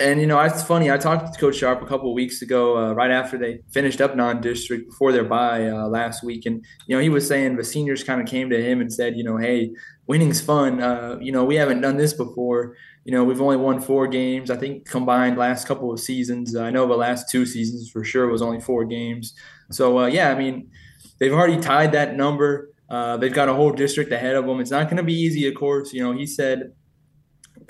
And 0.00 0.18
you 0.18 0.26
know, 0.26 0.40
it's 0.40 0.62
funny. 0.62 0.90
I 0.90 0.96
talked 0.96 1.34
to 1.34 1.38
Coach 1.38 1.56
Sharp 1.56 1.82
a 1.82 1.86
couple 1.86 2.08
of 2.08 2.14
weeks 2.14 2.40
ago, 2.40 2.78
uh, 2.78 2.92
right 2.94 3.10
after 3.10 3.36
they 3.36 3.60
finished 3.70 4.00
up 4.00 4.16
non-district 4.16 4.88
before 4.88 5.12
their 5.12 5.24
bye 5.24 5.68
uh, 5.68 5.88
last 5.88 6.24
week, 6.24 6.46
and 6.46 6.64
you 6.86 6.96
know, 6.96 7.02
he 7.02 7.10
was 7.10 7.28
saying 7.28 7.56
the 7.56 7.64
seniors 7.64 8.02
kind 8.02 8.18
of 8.18 8.26
came 8.26 8.48
to 8.48 8.62
him 8.62 8.80
and 8.80 8.90
said, 8.90 9.14
you 9.14 9.22
know, 9.22 9.36
hey, 9.36 9.70
winning's 10.06 10.40
fun. 10.40 10.80
Uh, 10.80 11.18
you 11.20 11.32
know, 11.32 11.44
we 11.44 11.54
haven't 11.56 11.82
done 11.82 11.98
this 11.98 12.14
before. 12.14 12.76
You 13.04 13.12
know, 13.12 13.24
we've 13.24 13.42
only 13.42 13.58
won 13.58 13.78
four 13.78 14.06
games. 14.06 14.50
I 14.50 14.56
think 14.56 14.88
combined 14.88 15.36
last 15.36 15.66
couple 15.66 15.92
of 15.92 16.00
seasons. 16.00 16.56
I 16.56 16.70
know 16.70 16.86
the 16.86 16.96
last 16.96 17.28
two 17.28 17.44
seasons 17.44 17.90
for 17.90 18.02
sure 18.02 18.28
was 18.28 18.40
only 18.40 18.60
four 18.60 18.86
games. 18.86 19.34
So 19.70 19.98
uh, 19.98 20.06
yeah, 20.06 20.30
I 20.30 20.34
mean, 20.34 20.70
they've 21.18 21.32
already 21.32 21.60
tied 21.60 21.92
that 21.92 22.16
number. 22.16 22.70
Uh, 22.88 23.18
they've 23.18 23.32
got 23.32 23.48
a 23.48 23.54
whole 23.54 23.70
district 23.70 24.10
ahead 24.12 24.34
of 24.34 24.46
them. 24.46 24.60
It's 24.60 24.70
not 24.70 24.84
going 24.84 24.96
to 24.96 25.02
be 25.02 25.14
easy, 25.14 25.46
of 25.46 25.54
course. 25.54 25.92
You 25.92 26.02
know, 26.02 26.12
he 26.12 26.26
said 26.26 26.72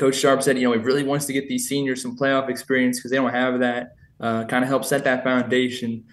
Coach 0.00 0.16
Sharp 0.16 0.42
said, 0.42 0.56
you 0.56 0.64
know, 0.64 0.72
he 0.72 0.78
really 0.78 1.02
wants 1.02 1.26
to 1.26 1.34
get 1.34 1.46
these 1.46 1.68
seniors 1.68 2.00
some 2.00 2.16
playoff 2.16 2.48
experience 2.48 2.98
because 2.98 3.10
they 3.10 3.18
don't 3.18 3.34
have 3.34 3.60
that. 3.60 3.96
Uh, 4.18 4.44
kind 4.46 4.64
of 4.64 4.68
help 4.68 4.82
set 4.82 5.04
that 5.04 5.22
foundation. 5.22 6.04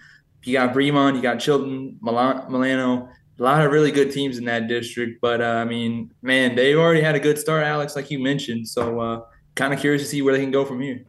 You 0.44 0.52
got 0.52 0.74
Bremond, 0.74 1.16
you 1.16 1.22
got 1.22 1.40
Chilton, 1.40 1.98
Milano, 2.02 3.08
a 3.38 3.42
lot 3.42 3.64
of 3.64 3.72
really 3.72 3.90
good 3.90 4.12
teams 4.12 4.36
in 4.36 4.44
that 4.44 4.68
district. 4.68 5.22
But 5.22 5.40
uh, 5.40 5.44
I 5.44 5.64
mean, 5.64 6.12
man, 6.20 6.54
they've 6.54 6.76
already 6.76 7.00
had 7.00 7.14
a 7.14 7.20
good 7.20 7.38
start, 7.38 7.64
Alex, 7.64 7.96
like 7.96 8.10
you 8.10 8.18
mentioned. 8.18 8.68
So 8.68 9.00
uh, 9.00 9.20
kind 9.54 9.72
of 9.72 9.80
curious 9.80 10.02
to 10.02 10.08
see 10.08 10.20
where 10.20 10.34
they 10.34 10.40
can 10.40 10.50
go 10.50 10.66
from 10.66 10.82
here. 10.82 11.06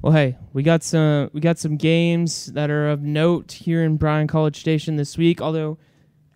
Well, 0.00 0.12
hey, 0.12 0.36
we 0.52 0.64
got 0.64 0.82
some 0.82 1.30
we 1.32 1.40
got 1.40 1.58
some 1.58 1.76
games 1.76 2.46
that 2.46 2.68
are 2.68 2.88
of 2.88 3.02
note 3.02 3.52
here 3.52 3.84
in 3.84 3.96
Bryan 3.96 4.26
College 4.26 4.58
Station 4.58 4.96
this 4.96 5.16
week. 5.16 5.40
Although 5.40 5.78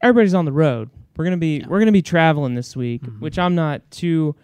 everybody's 0.01 0.35
on 0.35 0.45
the 0.45 0.53
road, 0.53 0.91
we're 1.17 1.25
gonna 1.25 1.37
be 1.37 1.59
yeah. 1.59 1.67
we're 1.69 1.81
gonna 1.81 1.91
be 1.91 2.03
traveling 2.03 2.55
this 2.55 2.77
week, 2.77 3.03
mm-hmm. 3.03 3.19
which 3.19 3.37
I'm 3.37 3.57
not 3.57 3.89
too 3.91 4.37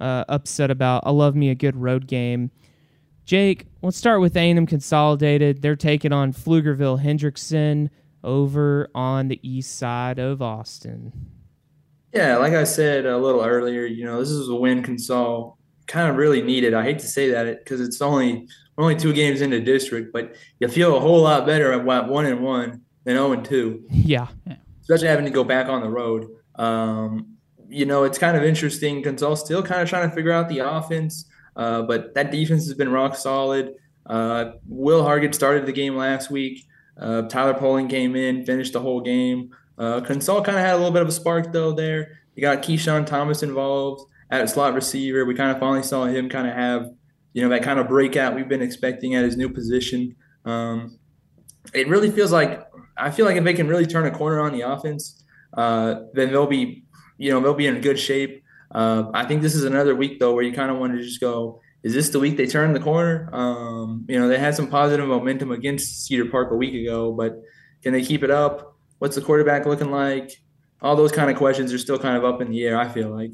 uh, 0.00 0.24
upset 0.28 0.70
about. 0.70 1.02
I 1.06 1.10
love 1.10 1.36
me 1.36 1.50
a 1.50 1.54
good 1.54 1.76
road 1.76 2.06
game. 2.06 2.50
Jake, 3.24 3.66
let's 3.82 3.96
start 3.96 4.20
with 4.20 4.36
A&M 4.36 4.66
Consolidated. 4.66 5.62
They're 5.62 5.76
taking 5.76 6.12
on 6.12 6.32
Pflugerville 6.32 7.02
Hendrickson 7.02 7.90
over 8.24 8.90
on 8.94 9.28
the 9.28 9.38
east 9.48 9.78
side 9.78 10.18
of 10.18 10.42
Austin. 10.42 11.12
Yeah, 12.12 12.38
like 12.38 12.54
I 12.54 12.64
said 12.64 13.06
a 13.06 13.16
little 13.16 13.42
earlier, 13.42 13.86
you 13.86 14.04
know, 14.04 14.18
this 14.18 14.30
is 14.30 14.48
a 14.48 14.54
win 14.54 14.82
Consol 14.82 15.56
kind 15.86 16.08
of 16.08 16.16
really 16.16 16.42
needed. 16.42 16.74
I 16.74 16.82
hate 16.82 16.98
to 17.00 17.06
say 17.06 17.30
that 17.30 17.58
because 17.58 17.80
it's 17.80 18.00
only 18.00 18.48
only 18.78 18.96
two 18.96 19.12
games 19.12 19.42
into 19.42 19.58
the 19.58 19.64
district, 19.64 20.12
but 20.12 20.36
you 20.58 20.68
feel 20.68 20.96
a 20.96 21.00
whole 21.00 21.22
lot 21.22 21.46
better 21.46 21.72
at 21.72 21.84
one 21.84 22.26
and 22.26 22.40
one 22.40 22.82
than 23.04 23.16
zero 23.16 23.28
oh 23.28 23.32
and 23.32 23.44
two. 23.44 23.84
Yeah, 23.90 24.28
especially 24.80 25.08
having 25.08 25.26
to 25.26 25.30
go 25.30 25.44
back 25.44 25.68
on 25.68 25.82
the 25.82 25.88
road. 25.88 26.26
Um, 26.56 27.29
you 27.70 27.86
know, 27.86 28.04
it's 28.04 28.18
kind 28.18 28.36
of 28.36 28.42
interesting. 28.42 29.02
Consol 29.02 29.36
still 29.36 29.62
kind 29.62 29.80
of 29.80 29.88
trying 29.88 30.08
to 30.08 30.14
figure 30.14 30.32
out 30.32 30.48
the 30.48 30.58
offense, 30.58 31.26
uh, 31.56 31.82
but 31.82 32.14
that 32.14 32.30
defense 32.30 32.66
has 32.66 32.74
been 32.74 32.90
rock 32.90 33.16
solid. 33.16 33.74
Uh, 34.06 34.52
Will 34.66 35.02
Hargett 35.04 35.34
started 35.34 35.66
the 35.66 35.72
game 35.72 35.96
last 35.96 36.30
week. 36.30 36.66
Uh, 36.98 37.22
Tyler 37.22 37.54
Poling 37.54 37.88
came 37.88 38.16
in, 38.16 38.44
finished 38.44 38.72
the 38.72 38.80
whole 38.80 39.00
game. 39.00 39.50
Uh, 39.78 40.00
Consol 40.00 40.44
kind 40.44 40.58
of 40.58 40.64
had 40.64 40.74
a 40.74 40.76
little 40.76 40.90
bit 40.90 41.02
of 41.02 41.08
a 41.08 41.12
spark 41.12 41.52
though 41.52 41.72
there. 41.72 42.20
You 42.34 42.42
got 42.42 42.62
Keyshawn 42.62 43.06
Thomas 43.06 43.42
involved 43.42 44.10
at 44.30 44.48
slot 44.50 44.74
receiver. 44.74 45.24
We 45.24 45.34
kind 45.34 45.50
of 45.50 45.58
finally 45.58 45.82
saw 45.82 46.04
him 46.04 46.28
kind 46.28 46.48
of 46.48 46.54
have, 46.54 46.90
you 47.32 47.42
know, 47.42 47.48
that 47.48 47.62
kind 47.62 47.78
of 47.78 47.88
breakout 47.88 48.34
we've 48.34 48.48
been 48.48 48.62
expecting 48.62 49.14
at 49.14 49.24
his 49.24 49.36
new 49.36 49.48
position. 49.48 50.16
Um, 50.44 50.98
it 51.72 51.88
really 51.88 52.10
feels 52.10 52.32
like 52.32 52.66
I 52.96 53.10
feel 53.10 53.26
like 53.26 53.36
if 53.36 53.44
they 53.44 53.54
can 53.54 53.68
really 53.68 53.86
turn 53.86 54.06
a 54.06 54.10
corner 54.10 54.40
on 54.40 54.52
the 54.52 54.62
offense, 54.62 55.22
uh, 55.54 56.02
then 56.12 56.30
they'll 56.30 56.46
be 56.46 56.84
you 57.20 57.30
know 57.30 57.40
they'll 57.40 57.54
be 57.54 57.66
in 57.66 57.80
good 57.80 57.98
shape. 57.98 58.42
Uh, 58.72 59.10
I 59.12 59.24
think 59.26 59.42
this 59.42 59.54
is 59.54 59.64
another 59.64 59.94
week 59.94 60.18
though 60.18 60.34
where 60.34 60.42
you 60.42 60.52
kind 60.52 60.70
of 60.70 60.78
want 60.78 60.96
to 60.96 61.02
just 61.02 61.20
go. 61.20 61.60
Is 61.82 61.94
this 61.94 62.08
the 62.08 62.18
week 62.18 62.36
they 62.36 62.46
turn 62.46 62.72
the 62.72 62.80
corner? 62.80 63.28
Um, 63.32 64.06
you 64.08 64.18
know 64.18 64.26
they 64.26 64.38
had 64.38 64.54
some 64.54 64.68
positive 64.68 65.06
momentum 65.06 65.52
against 65.52 66.06
Cedar 66.06 66.26
Park 66.26 66.50
a 66.50 66.56
week 66.56 66.74
ago, 66.74 67.12
but 67.12 67.40
can 67.82 67.92
they 67.92 68.02
keep 68.02 68.22
it 68.22 68.30
up? 68.30 68.76
What's 68.98 69.16
the 69.16 69.22
quarterback 69.22 69.66
looking 69.66 69.90
like? 69.90 70.32
All 70.82 70.96
those 70.96 71.12
kind 71.12 71.30
of 71.30 71.36
questions 71.36 71.74
are 71.74 71.78
still 71.78 71.98
kind 71.98 72.16
of 72.16 72.24
up 72.24 72.40
in 72.40 72.50
the 72.50 72.64
air. 72.64 72.78
I 72.78 72.88
feel 72.88 73.10
like. 73.10 73.32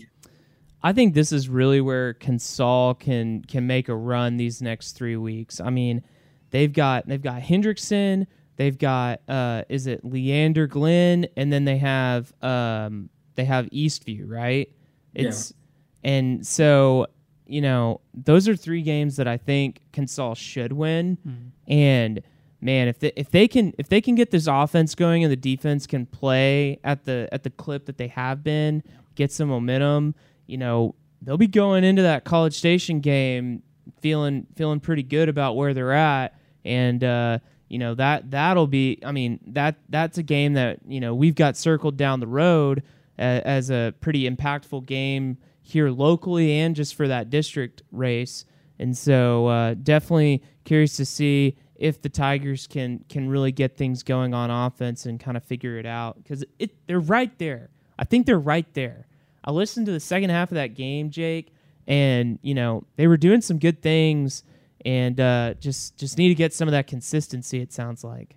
I 0.82 0.92
think 0.92 1.14
this 1.14 1.30
is 1.32 1.48
really 1.48 1.80
where 1.80 2.14
Consol 2.14 2.98
can 2.98 3.42
can 3.42 3.66
make 3.68 3.88
a 3.88 3.94
run 3.94 4.36
these 4.36 4.60
next 4.60 4.92
three 4.92 5.16
weeks. 5.16 5.60
I 5.60 5.70
mean, 5.70 6.02
they've 6.50 6.72
got 6.72 7.06
they've 7.06 7.22
got 7.22 7.40
Hendrickson, 7.40 8.26
they've 8.56 8.76
got 8.76 9.20
uh, 9.28 9.62
is 9.68 9.86
it 9.86 10.04
Leander 10.04 10.66
Glenn, 10.66 11.28
and 11.36 11.52
then 11.52 11.64
they 11.64 11.78
have 11.78 12.32
um, 12.42 13.10
they 13.36 13.44
have 13.44 13.66
Eastview, 13.66 14.28
right? 14.28 14.70
It's 15.14 15.54
yeah. 16.02 16.10
and 16.10 16.46
so 16.46 17.06
you 17.46 17.60
know 17.60 18.00
those 18.14 18.48
are 18.48 18.56
three 18.56 18.82
games 18.82 19.16
that 19.16 19.28
I 19.28 19.36
think 19.36 19.80
Consol 19.92 20.36
should 20.36 20.72
win, 20.72 21.18
mm. 21.26 21.50
and 21.68 22.22
man, 22.60 22.88
if 22.88 22.98
they, 22.98 23.12
if 23.16 23.30
they 23.30 23.48
can 23.48 23.72
if 23.78 23.88
they 23.88 24.00
can 24.00 24.14
get 24.14 24.30
this 24.30 24.46
offense 24.46 24.94
going 24.94 25.22
and 25.22 25.32
the 25.32 25.36
defense 25.36 25.86
can 25.86 26.06
play 26.06 26.78
at 26.84 27.04
the 27.04 27.28
at 27.32 27.42
the 27.42 27.50
clip 27.50 27.86
that 27.86 27.98
they 27.98 28.08
have 28.08 28.42
been, 28.42 28.82
get 29.14 29.32
some 29.32 29.48
momentum, 29.48 30.14
you 30.46 30.58
know 30.58 30.94
they'll 31.22 31.36
be 31.36 31.46
going 31.46 31.84
into 31.84 32.02
that 32.02 32.24
College 32.24 32.54
Station 32.54 33.00
game 33.00 33.62
feeling 34.00 34.46
feeling 34.56 34.80
pretty 34.80 35.02
good 35.02 35.28
about 35.28 35.56
where 35.56 35.74
they're 35.74 35.92
at, 35.92 36.34
and 36.64 37.02
uh, 37.02 37.38
you 37.68 37.78
know 37.78 37.94
that 37.94 38.30
that'll 38.30 38.66
be 38.66 38.98
I 39.04 39.12
mean 39.12 39.40
that 39.48 39.76
that's 39.88 40.18
a 40.18 40.22
game 40.22 40.54
that 40.54 40.80
you 40.86 41.00
know 41.00 41.14
we've 41.14 41.34
got 41.34 41.56
circled 41.56 41.96
down 41.96 42.20
the 42.20 42.26
road 42.26 42.82
as 43.18 43.70
a 43.70 43.94
pretty 44.00 44.28
impactful 44.28 44.86
game 44.86 45.38
here 45.62 45.90
locally 45.90 46.52
and 46.60 46.76
just 46.76 46.94
for 46.94 47.08
that 47.08 47.30
district 47.30 47.82
race. 47.90 48.44
And 48.78 48.96
so, 48.96 49.46
uh, 49.46 49.74
definitely 49.74 50.42
curious 50.64 50.96
to 50.96 51.06
see 51.06 51.56
if 51.74 52.00
the 52.02 52.08
Tigers 52.08 52.66
can 52.66 53.04
can 53.08 53.28
really 53.28 53.52
get 53.52 53.76
things 53.76 54.02
going 54.02 54.34
on 54.34 54.50
offense 54.50 55.06
and 55.06 55.20
kind 55.20 55.36
of 55.36 55.44
figure 55.44 55.78
it 55.78 55.86
out 55.86 56.22
because 56.22 56.44
it 56.58 56.86
they're 56.86 57.00
right 57.00 57.36
there. 57.38 57.70
I 57.98 58.04
think 58.04 58.26
they're 58.26 58.38
right 58.38 58.72
there. 58.74 59.06
I 59.44 59.50
listened 59.50 59.86
to 59.86 59.92
the 59.92 60.00
second 60.00 60.30
half 60.30 60.50
of 60.50 60.56
that 60.56 60.74
game, 60.74 61.10
Jake, 61.10 61.52
and 61.86 62.38
you 62.42 62.54
know 62.54 62.84
they 62.96 63.06
were 63.06 63.16
doing 63.16 63.40
some 63.40 63.58
good 63.58 63.82
things, 63.82 64.44
and 64.84 65.18
uh, 65.20 65.54
just 65.54 65.96
just 65.96 66.18
need 66.18 66.28
to 66.28 66.34
get 66.34 66.52
some 66.52 66.68
of 66.68 66.72
that 66.72 66.86
consistency. 66.86 67.60
It 67.60 67.72
sounds 67.72 68.04
like. 68.04 68.36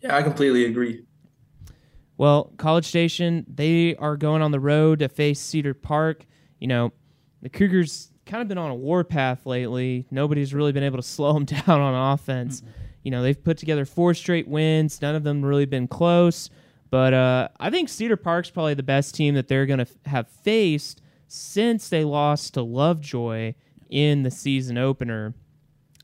Yeah, 0.00 0.16
I 0.16 0.22
completely 0.22 0.64
agree. 0.64 1.04
Well, 2.18 2.52
College 2.56 2.84
Station, 2.84 3.44
they 3.52 3.96
are 3.96 4.16
going 4.16 4.42
on 4.42 4.50
the 4.50 4.60
road 4.60 5.00
to 5.00 5.08
face 5.08 5.40
Cedar 5.40 5.74
Park. 5.74 6.26
You 6.60 6.68
know, 6.68 6.92
the 7.40 7.48
Cougars 7.48 8.10
kind 8.26 8.42
of 8.42 8.48
been 8.48 8.58
on 8.58 8.70
a 8.70 8.74
warpath 8.74 9.46
lately. 9.46 10.06
Nobody's 10.10 10.54
really 10.54 10.72
been 10.72 10.84
able 10.84 10.98
to 10.98 11.02
slow 11.08 11.32
them 11.32 11.44
down 11.44 11.80
on 11.80 12.12
offense. 12.14 12.60
Mm-hmm. 12.60 12.70
you 13.02 13.10
know 13.10 13.22
they've 13.22 13.42
put 13.42 13.58
together 13.58 13.84
four 13.84 14.14
straight 14.14 14.46
wins. 14.46 15.00
None 15.02 15.14
of 15.14 15.24
them 15.24 15.44
really 15.44 15.66
been 15.66 15.88
close. 15.88 16.50
But 16.90 17.14
uh, 17.14 17.48
I 17.58 17.70
think 17.70 17.88
Cedar 17.88 18.18
Park's 18.18 18.50
probably 18.50 18.74
the 18.74 18.82
best 18.82 19.14
team 19.14 19.34
that 19.34 19.48
they're 19.48 19.64
going 19.64 19.78
to 19.78 19.88
f- 19.90 20.06
have 20.06 20.28
faced 20.28 21.00
since 21.26 21.88
they 21.88 22.04
lost 22.04 22.52
to 22.54 22.62
Lovejoy 22.62 23.54
in 23.88 24.22
the 24.22 24.30
season 24.30 24.76
opener. 24.76 25.32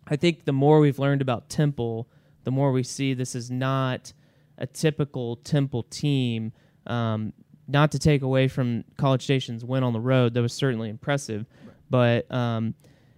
I 0.07 0.17
think 0.17 0.47
the 0.47 0.53
more 0.53 0.81
we've 0.81 0.99
learned 0.99 1.21
about 1.21 1.51
Temple, 1.51 2.09
the 2.45 2.51
more 2.51 2.73
we 2.73 2.83
see 2.83 3.13
this 3.13 3.35
is 3.35 3.51
not 3.51 4.15
a 4.59 4.67
typical 4.67 5.37
Temple 5.37 5.85
team. 5.85 6.53
Um, 6.87 7.33
not 7.67 7.93
to 7.93 7.99
take 7.99 8.23
away 8.23 8.49
from 8.49 8.85
College 8.97 9.23
Station's 9.23 9.65
win 9.65 9.83
on 9.83 9.93
the 9.93 10.01
road, 10.01 10.35
that 10.35 10.43
was 10.43 10.55
certainly 10.55 10.89
impressive. 10.89 11.47
But 11.91 12.31
um, 12.33 12.75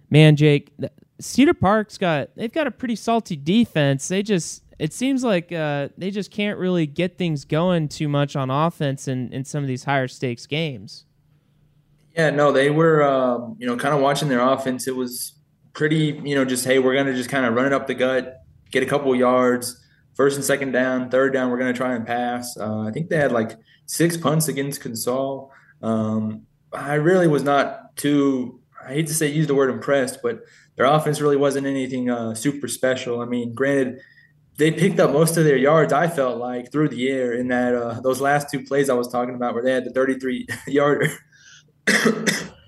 man, 0.09 0.35
Jake, 0.35 0.71
Cedar 1.19 1.53
Park's 1.53 1.97
got 1.97 2.35
they've 2.35 2.51
got 2.51 2.67
a 2.67 2.71
pretty 2.71 2.95
salty 2.95 3.35
defense. 3.35 4.07
They 4.07 4.23
just 4.23 4.63
it 4.79 4.93
seems 4.93 5.23
like 5.23 5.51
uh, 5.51 5.89
they 5.97 6.11
just 6.11 6.31
can't 6.31 6.57
really 6.57 6.87
get 6.87 7.17
things 7.17 7.45
going 7.45 7.87
too 7.87 8.09
much 8.09 8.35
on 8.35 8.49
offense 8.49 9.07
in, 9.07 9.31
in 9.31 9.45
some 9.45 9.63
of 9.63 9.67
these 9.67 9.83
higher 9.83 10.07
stakes 10.07 10.47
games. 10.47 11.05
Yeah, 12.17 12.31
no, 12.31 12.51
they 12.51 12.69
were, 12.69 13.03
um, 13.03 13.55
you 13.57 13.67
know, 13.67 13.77
kind 13.77 13.95
of 13.95 14.01
watching 14.01 14.27
their 14.27 14.41
offense. 14.41 14.87
It 14.87 14.95
was 14.95 15.35
pretty, 15.73 16.19
you 16.23 16.35
know, 16.35 16.43
just 16.43 16.65
hey, 16.65 16.79
we're 16.79 16.95
gonna 16.95 17.13
just 17.13 17.29
kind 17.29 17.45
of 17.45 17.53
run 17.53 17.65
it 17.65 17.73
up 17.73 17.87
the 17.87 17.93
gut, 17.93 18.43
get 18.71 18.83
a 18.83 18.85
couple 18.85 19.15
yards, 19.15 19.80
first 20.21 20.35
and 20.35 20.45
second 20.45 20.71
down, 20.71 21.09
third 21.09 21.33
down, 21.33 21.49
we're 21.49 21.57
gonna 21.57 21.73
try 21.73 21.95
and 21.95 22.05
pass. 22.05 22.55
Uh, 22.55 22.81
I 22.81 22.91
think 22.91 23.09
they 23.09 23.17
had 23.17 23.31
like 23.31 23.57
six 23.87 24.15
punts 24.15 24.49
against 24.49 24.79
Consol. 24.79 25.49
Um, 25.81 26.45
I 26.71 26.93
really 26.93 27.27
was 27.27 27.41
not 27.41 27.95
too. 27.95 28.59
I 28.87 28.93
hate 28.93 29.07
to 29.07 29.15
say 29.15 29.31
use 29.31 29.47
the 29.47 29.55
word 29.55 29.71
impressed, 29.71 30.19
but 30.21 30.41
their 30.75 30.85
offense 30.85 31.21
really 31.21 31.37
wasn't 31.37 31.65
anything 31.65 32.11
uh, 32.11 32.35
super 32.35 32.67
special. 32.67 33.19
I 33.19 33.25
mean, 33.25 33.55
granted, 33.55 33.99
they 34.57 34.71
picked 34.71 34.99
up 34.99 35.09
most 35.11 35.37
of 35.37 35.43
their 35.43 35.57
yards. 35.57 35.91
I 35.91 36.07
felt 36.07 36.37
like 36.37 36.71
through 36.71 36.89
the 36.89 37.09
air 37.09 37.33
in 37.33 37.47
that 37.47 37.73
uh, 37.73 37.99
those 38.01 38.21
last 38.21 38.51
two 38.51 38.63
plays 38.63 38.91
I 38.91 38.93
was 38.93 39.07
talking 39.07 39.33
about, 39.33 39.55
where 39.55 39.63
they 39.63 39.73
had 39.73 39.85
the 39.85 39.91
33 39.91 40.45
yarder 40.67 41.09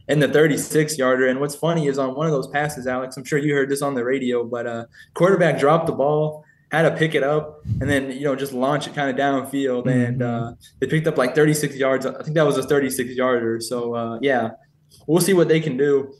and 0.08 0.24
the 0.24 0.28
36 0.28 0.98
yarder. 0.98 1.28
And 1.28 1.39
what's 1.39 1.56
funny 1.56 1.86
is 1.86 2.00
on 2.00 2.16
one 2.16 2.26
of 2.26 2.32
those 2.32 2.48
passes, 2.48 2.88
Alex, 2.88 3.16
I'm 3.16 3.24
sure 3.24 3.38
you 3.38 3.54
heard 3.54 3.70
this 3.70 3.84
on 3.84 3.94
the 3.94 4.04
radio, 4.04 4.44
but 4.44 4.66
uh, 4.66 4.86
quarterback 5.13 5.60
dropped 5.60 5.86
the 5.86 5.94
ball, 5.94 6.46
had 6.77 6.89
to 6.89 6.95
pick 6.95 7.15
it 7.15 7.23
up, 7.23 7.62
and 7.65 7.89
then 7.89 8.12
you 8.12 8.21
know 8.21 8.36
just 8.36 8.53
launch 8.53 8.88
it 8.88 8.95
kind 8.95 9.09
of 9.09 9.15
downfield, 9.15 9.86
mm-hmm. 9.86 9.89
and 9.89 10.23
uh, 10.23 10.53
they 10.79 10.88
picked 10.88 11.07
up 11.07 11.17
like 11.17 11.36
36 11.36 11.75
yards. 11.75 12.05
I 12.05 12.21
think 12.23 12.36
that 12.36 12.45
was 12.45 12.57
a 12.57 12.63
36 12.63 13.12
yarder. 13.12 13.59
So 13.62 13.95
uh, 13.95 14.19
yeah, 14.21 14.51
we'll 15.07 15.21
see 15.21 15.33
what 15.33 15.47
they 15.47 15.59
can 15.59 15.77
do. 15.77 16.13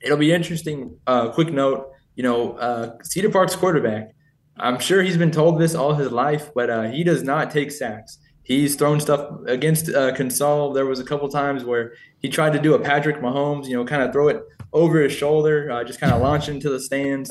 It'll 0.00 0.18
be 0.18 0.32
interesting. 0.32 0.96
Uh, 1.06 1.30
quick 1.30 1.52
note, 1.52 1.90
you 2.16 2.22
know, 2.22 2.52
uh, 2.54 2.96
Cedar 3.02 3.30
Park's 3.30 3.56
quarterback. 3.56 4.14
I'm 4.58 4.78
sure 4.78 5.02
he's 5.02 5.16
been 5.16 5.30
told 5.30 5.60
this 5.60 5.74
all 5.74 5.94
his 5.94 6.12
life, 6.12 6.50
but 6.54 6.68
uh, 6.68 6.82
he 6.82 7.04
does 7.04 7.22
not 7.22 7.50
take 7.50 7.70
sacks 7.70 8.18
he's 8.42 8.74
thrown 8.76 9.00
stuff 9.00 9.30
against 9.46 9.88
uh, 9.88 10.12
Consol. 10.14 10.74
There 10.74 10.86
was 10.86 11.00
a 11.00 11.04
couple 11.04 11.28
times 11.28 11.64
where 11.64 11.94
he 12.20 12.28
tried 12.28 12.52
to 12.52 12.58
do 12.58 12.74
a 12.74 12.78
Patrick 12.78 13.16
Mahomes, 13.16 13.66
you 13.66 13.76
know, 13.76 13.84
kind 13.84 14.02
of 14.02 14.12
throw 14.12 14.28
it 14.28 14.42
over 14.72 15.00
his 15.00 15.12
shoulder, 15.12 15.70
uh, 15.70 15.84
just 15.84 16.00
kind 16.00 16.12
of 16.12 16.20
launch 16.20 16.48
into 16.48 16.68
the 16.70 16.80
stands 16.80 17.30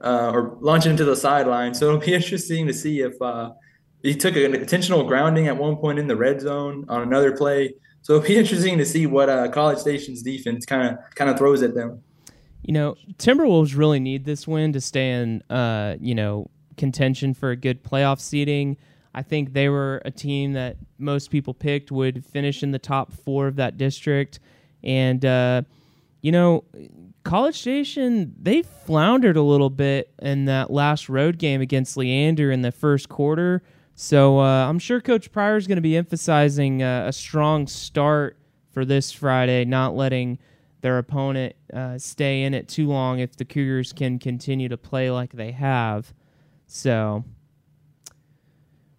uh, 0.00 0.30
or 0.32 0.56
launch 0.60 0.86
into 0.86 1.04
the 1.04 1.16
sideline. 1.16 1.74
So 1.74 1.88
it'll 1.88 2.00
be 2.00 2.14
interesting 2.20 2.66
to 2.66 2.72
see 2.72 3.00
if 3.00 3.20
uh, 3.20 3.52
he 4.02 4.14
took 4.14 4.36
an 4.36 4.54
intentional 4.54 5.04
grounding 5.04 5.48
at 5.48 5.56
one 5.56 5.76
point 5.76 5.98
in 5.98 6.06
the 6.06 6.16
red 6.16 6.40
zone 6.40 6.84
on 6.88 7.02
another 7.02 7.36
play. 7.36 7.74
So 8.02 8.14
it'll 8.14 8.26
be 8.26 8.36
interesting 8.38 8.78
to 8.78 8.86
see 8.86 9.06
what 9.06 9.28
uh, 9.28 9.48
College 9.48 9.78
Station's 9.78 10.22
defense 10.22 10.64
kind 10.64 10.88
of 10.88 11.14
kind 11.14 11.30
of 11.30 11.38
throws 11.38 11.62
at 11.62 11.74
them. 11.74 12.02
You 12.62 12.74
know, 12.74 12.96
Timberwolves 13.14 13.76
really 13.76 14.00
need 14.00 14.24
this 14.24 14.46
win 14.46 14.72
to 14.74 14.80
stay 14.80 15.10
in, 15.12 15.42
uh, 15.48 15.96
you 15.98 16.14
know, 16.14 16.50
contention 16.76 17.32
for 17.32 17.50
a 17.50 17.56
good 17.56 17.82
playoff 17.82 18.20
seeding. 18.20 18.76
I 19.14 19.22
think 19.22 19.54
they 19.54 19.68
were 19.68 20.02
a 20.04 20.10
team 20.10 20.52
that 20.52 20.76
most 20.98 21.30
people 21.30 21.52
picked 21.52 21.90
would 21.90 22.24
finish 22.24 22.62
in 22.62 22.70
the 22.70 22.78
top 22.78 23.12
four 23.12 23.46
of 23.48 23.56
that 23.56 23.76
district. 23.76 24.40
And, 24.84 25.24
uh, 25.24 25.62
you 26.20 26.32
know, 26.32 26.64
College 27.30 27.60
Station, 27.60 28.34
they 28.42 28.62
floundered 28.62 29.36
a 29.36 29.42
little 29.42 29.70
bit 29.70 30.12
in 30.20 30.46
that 30.46 30.68
last 30.68 31.08
road 31.08 31.38
game 31.38 31.60
against 31.60 31.96
Leander 31.96 32.50
in 32.50 32.62
the 32.62 32.72
first 32.72 33.08
quarter. 33.08 33.62
So 33.94 34.40
uh, 34.40 34.68
I'm 34.68 34.80
sure 34.80 35.00
Coach 35.00 35.30
Pryor 35.30 35.56
is 35.56 35.68
going 35.68 35.76
to 35.76 35.80
be 35.80 35.96
emphasizing 35.96 36.82
uh, 36.82 37.04
a 37.06 37.12
strong 37.12 37.68
start 37.68 38.36
for 38.72 38.84
this 38.84 39.12
Friday, 39.12 39.64
not 39.64 39.94
letting 39.94 40.40
their 40.80 40.98
opponent 40.98 41.54
uh, 41.72 41.98
stay 41.98 42.42
in 42.42 42.52
it 42.52 42.66
too 42.66 42.88
long 42.88 43.20
if 43.20 43.36
the 43.36 43.44
Cougars 43.44 43.92
can 43.92 44.18
continue 44.18 44.68
to 44.68 44.76
play 44.76 45.08
like 45.08 45.30
they 45.30 45.52
have. 45.52 46.12
So 46.66 47.22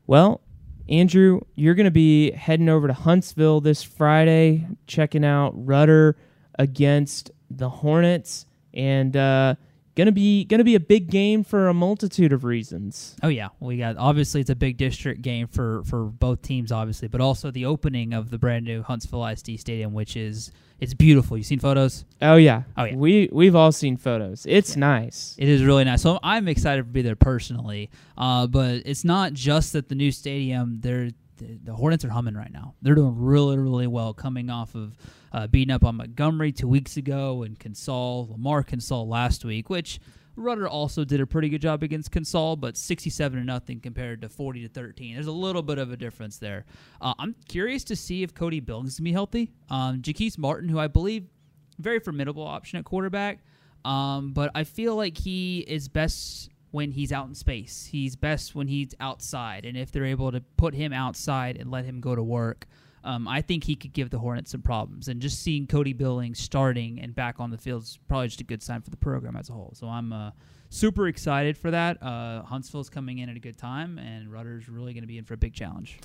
well, 0.08 0.40
Andrew, 0.88 1.42
you're 1.56 1.76
going 1.76 1.84
to 1.84 1.92
be 1.92 2.32
heading 2.32 2.70
over 2.70 2.88
to 2.88 2.94
Huntsville 2.94 3.60
this 3.60 3.84
Friday, 3.84 4.68
checking 4.88 5.26
out 5.26 5.52
Rudder 5.54 6.16
against 6.58 7.32
the 7.58 7.70
Hornets, 7.70 8.46
and 8.74 9.16
uh, 9.16 9.56
gonna 9.96 10.12
be 10.12 10.46
gonna 10.46 10.64
be 10.64 10.76
a 10.76 10.80
big 10.80 11.10
game 11.10 11.44
for 11.44 11.68
a 11.68 11.74
multitude 11.74 12.34
of 12.34 12.44
reasons. 12.44 13.16
Oh 13.24 13.28
yeah, 13.28 13.50
we 13.60 13.78
got 13.78 13.98
obviously 13.98 14.42
it's 14.42 14.50
a 14.50 14.56
big 14.56 14.78
district 14.78 15.22
game 15.22 15.48
for 15.48 15.84
for 15.86 16.06
both 16.06 16.42
teams, 16.42 16.72
obviously, 16.72 17.08
but 17.08 17.22
also 17.22 17.52
the 17.52 17.66
opening 17.66 18.14
of 18.14 18.30
the 18.30 18.38
brand 18.38 18.66
new 18.66 18.82
Huntsville 18.82 19.26
ISD 19.26 19.60
Stadium, 19.60 19.94
which 19.94 20.16
is 20.16 20.52
it's 20.80 20.96
beautiful. 20.96 21.38
You 21.38 21.44
seen 21.44 21.60
photos? 21.60 22.06
Oh 22.22 22.38
yeah. 22.38 22.64
Oh 22.76 22.86
yeah. 22.86 22.96
We 22.96 23.30
we've 23.32 23.56
all 23.56 23.72
seen 23.72 23.98
photos. 23.98 24.46
It's 24.50 24.76
yeah. 24.76 24.80
nice. 24.80 25.36
It 25.38 25.48
is 25.48 25.64
really 25.64 25.84
nice. 25.84 26.02
So 26.02 26.20
I'm 26.24 26.48
excited 26.48 26.82
to 26.82 26.92
be 26.92 27.04
there 27.04 27.16
personally. 27.16 27.92
Uh, 28.18 28.48
but 28.48 28.82
it's 28.86 29.04
not 29.04 29.34
just 29.34 29.74
that 29.74 29.90
the 29.90 29.96
new 29.96 30.12
stadium. 30.12 30.80
They're 30.82 31.12
the 31.64 31.74
Hornets 31.74 32.06
are 32.06 32.10
humming 32.10 32.36
right 32.36 32.52
now. 32.52 32.76
They're 32.82 32.96
doing 32.96 33.16
really 33.18 33.58
really 33.58 33.88
well, 33.88 34.14
coming 34.14 34.50
off 34.50 34.76
of 34.76 34.96
uh, 35.34 35.48
beating 35.48 35.74
up 35.74 35.84
on 35.84 35.96
Montgomery 35.96 36.52
two 36.52 36.68
weeks 36.68 36.98
ago 36.98 37.44
and 37.44 37.58
Consol, 37.60 38.30
Lamar 38.30 38.64
Consol 38.64 39.08
last 39.08 39.46
week, 39.46 39.70
which 39.70 40.00
Rudder 40.36 40.68
also 40.68 41.04
did 41.04 41.22
a 41.22 41.28
pretty 41.28 41.50
good 41.50 41.62
job 41.62 41.84
against 41.84 42.12
Consol, 42.12 42.60
but 42.60 42.78
67 42.78 43.40
to 43.40 43.46
nothing 43.46 43.80
compared 43.80 44.22
to 44.22 44.30
40 44.30 44.64
to 44.64 44.70
13. 44.70 45.16
There's 45.16 45.28
a 45.28 45.32
little 45.32 45.62
bit 45.62 45.78
of 45.78 45.92
a 45.92 45.98
difference 45.98 46.38
there. 46.38 46.66
Uh, 47.02 47.14
I'm 47.20 47.36
curious 47.48 47.84
to 47.86 47.96
see 47.96 48.24
if 48.24 48.34
Cody 48.34 48.60
Billings 48.60 48.96
can 48.96 49.04
be 49.04 49.12
healthy. 49.12 49.52
Um, 49.70 50.02
Jaquise 50.02 50.38
Martin, 50.38 50.70
who 50.70 50.80
I 50.80 50.88
believe 50.88 51.26
very 51.80 52.00
formidable 52.00 52.46
option 52.46 52.80
at 52.80 52.86
quarterback, 52.86 53.40
um, 53.84 54.34
but 54.34 54.52
I 54.56 54.64
feel 54.64 54.96
like 54.96 55.18
he 55.18 55.60
is 55.60 55.88
best 55.88 56.50
when 56.72 56.92
he's 56.92 57.12
out 57.12 57.28
in 57.28 57.36
space. 57.36 57.88
He's 57.92 58.16
best 58.16 58.56
when 58.56 58.68
he's 58.68 58.96
outside, 59.00 59.66
and 59.66 59.78
if 59.78 59.92
they're 59.92 60.06
able 60.06 60.32
to 60.32 60.42
put 60.58 60.74
him 60.74 60.94
outside 60.94 61.58
and 61.58 61.70
let 61.70 61.86
him 61.86 62.00
go 62.02 62.16
to 62.16 62.24
work. 62.24 62.68
Um, 63.04 63.28
I 63.28 63.42
think 63.42 63.64
he 63.64 63.76
could 63.76 63.94
give 63.94 64.12
the 64.12 64.20
Hornets 64.20 64.52
some 64.52 64.62
problems. 64.62 65.08
And 65.08 65.22
just 65.22 65.42
seeing 65.42 65.66
Cody 65.66 65.94
Billings 65.94 66.40
starting 66.40 67.00
and 67.02 67.16
back 67.16 67.40
on 67.40 67.50
the 67.50 67.58
field 67.58 67.82
is 67.84 67.98
probably 68.08 68.28
just 68.28 68.42
a 68.42 68.44
good 68.44 68.62
sign 68.62 68.82
for 68.82 68.92
the 68.92 68.98
program 68.98 69.36
as 69.36 69.50
a 69.50 69.54
whole. 69.54 69.74
So 69.74 69.88
I'm 69.88 70.14
uh, 70.14 70.32
super 70.70 71.08
excited 71.08 71.58
for 71.58 71.72
that. 71.72 72.02
Uh, 72.02 72.44
Huntsville's 72.44 72.90
coming 72.90 73.18
in 73.18 73.28
at 73.28 73.36
a 73.36 73.40
good 73.40 73.58
time, 73.58 73.98
and 73.98 74.32
Rudder's 74.32 74.70
really 74.70 74.94
going 74.94 75.02
to 75.02 75.08
be 75.08 75.18
in 75.18 75.26
for 75.26 75.34
a 75.34 75.38
big 75.38 75.54
challenge. 75.54 76.00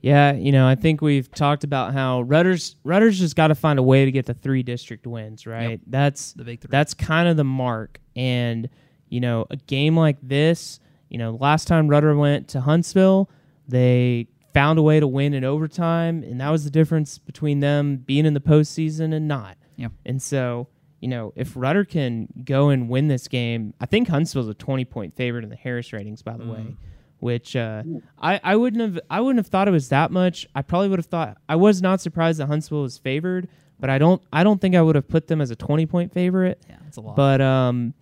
Yeah, 0.00 0.32
you 0.32 0.50
know, 0.50 0.66
I 0.66 0.76
think 0.76 1.02
we've 1.02 1.30
talked 1.30 1.62
about 1.62 1.92
how 1.92 2.22
Rudder's 2.22 2.76
Rudder's 2.84 3.18
just 3.18 3.36
got 3.36 3.48
to 3.48 3.54
find 3.54 3.78
a 3.78 3.82
way 3.82 4.06
to 4.06 4.10
get 4.10 4.26
the 4.26 4.34
three 4.34 4.62
district 4.62 5.06
wins, 5.06 5.46
right? 5.46 5.72
Yep. 5.72 5.80
That's 5.86 6.32
the 6.32 6.44
big 6.44 6.60
three. 6.60 6.68
That's 6.70 6.94
kind 6.94 7.28
of 7.28 7.36
the 7.36 7.44
mark. 7.44 8.00
And 8.16 8.70
you 9.10 9.20
know, 9.20 9.46
a 9.50 9.56
game 9.56 9.96
like 9.96 10.16
this, 10.22 10.80
you 11.10 11.18
know, 11.18 11.32
last 11.32 11.68
time 11.68 11.88
Rudder 11.88 12.16
went 12.16 12.48
to 12.48 12.60
Huntsville, 12.62 13.28
they 13.68 14.28
found 14.54 14.78
a 14.78 14.82
way 14.82 14.98
to 14.98 15.06
win 15.06 15.34
in 15.34 15.44
overtime, 15.44 16.22
and 16.22 16.40
that 16.40 16.50
was 16.50 16.64
the 16.64 16.70
difference 16.70 17.18
between 17.18 17.60
them 17.60 17.98
being 17.98 18.24
in 18.24 18.34
the 18.34 18.40
postseason 18.40 19.14
and 19.14 19.28
not. 19.28 19.56
Yeah. 19.76 19.88
And 20.06 20.22
so, 20.22 20.68
you 21.00 21.08
know, 21.08 21.32
if 21.36 21.52
Rudder 21.56 21.84
can 21.84 22.28
go 22.44 22.68
and 22.68 22.88
win 22.88 23.08
this 23.08 23.28
game, 23.28 23.74
I 23.80 23.86
think 23.86 24.08
Huntsville's 24.08 24.48
a 24.48 24.54
twenty 24.54 24.84
point 24.84 25.14
favorite 25.16 25.44
in 25.44 25.50
the 25.50 25.56
Harris 25.56 25.92
ratings, 25.92 26.22
by 26.22 26.36
the 26.36 26.44
mm. 26.44 26.54
way. 26.54 26.76
Which 27.18 27.54
uh, 27.54 27.82
I, 28.18 28.40
I 28.42 28.56
wouldn't 28.56 28.80
have 28.80 28.98
I 29.10 29.20
wouldn't 29.20 29.38
have 29.38 29.48
thought 29.48 29.68
it 29.68 29.72
was 29.72 29.90
that 29.90 30.10
much. 30.10 30.46
I 30.54 30.62
probably 30.62 30.88
would 30.88 30.98
have 30.98 31.06
thought 31.06 31.36
I 31.50 31.56
was 31.56 31.82
not 31.82 32.00
surprised 32.00 32.40
that 32.40 32.46
Huntsville 32.46 32.80
was 32.80 32.96
favored, 32.96 33.46
but 33.78 33.90
I 33.90 33.98
don't 33.98 34.22
I 34.32 34.42
don't 34.42 34.58
think 34.58 34.74
I 34.74 34.80
would 34.80 34.94
have 34.94 35.06
put 35.06 35.26
them 35.26 35.40
as 35.42 35.50
a 35.50 35.56
twenty 35.56 35.84
point 35.84 36.14
favorite. 36.14 36.62
Yeah, 36.66 36.76
that's 36.82 36.96
a 36.96 37.02
lot. 37.02 37.16
But 37.16 37.42
um, 37.42 37.92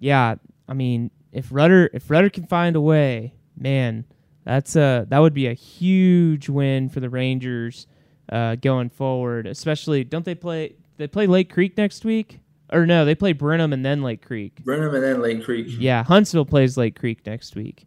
yeah, 0.00 0.34
I 0.68 0.74
mean, 0.74 1.10
if 1.30 1.48
Rudder 1.50 1.90
if 1.92 2.10
Rudder 2.10 2.30
can 2.30 2.46
find 2.46 2.74
a 2.74 2.80
way, 2.80 3.34
man, 3.56 4.04
that's 4.44 4.74
a 4.74 5.06
that 5.08 5.18
would 5.18 5.34
be 5.34 5.46
a 5.46 5.52
huge 5.52 6.48
win 6.48 6.88
for 6.88 7.00
the 7.00 7.10
Rangers 7.10 7.86
uh, 8.30 8.56
going 8.56 8.88
forward. 8.88 9.46
Especially, 9.46 10.02
don't 10.02 10.24
they 10.24 10.34
play? 10.34 10.74
They 10.96 11.06
play 11.06 11.26
Lake 11.26 11.52
Creek 11.52 11.76
next 11.76 12.04
week, 12.04 12.40
or 12.72 12.86
no? 12.86 13.04
They 13.04 13.14
play 13.14 13.32
Brenham 13.32 13.72
and 13.72 13.84
then 13.84 14.02
Lake 14.02 14.26
Creek. 14.26 14.64
Brenham 14.64 14.94
and 14.94 15.04
then 15.04 15.20
Lake 15.20 15.44
Creek. 15.44 15.66
Yeah, 15.68 16.02
Huntsville 16.02 16.46
plays 16.46 16.76
Lake 16.76 16.98
Creek 16.98 17.24
next 17.26 17.54
week. 17.54 17.86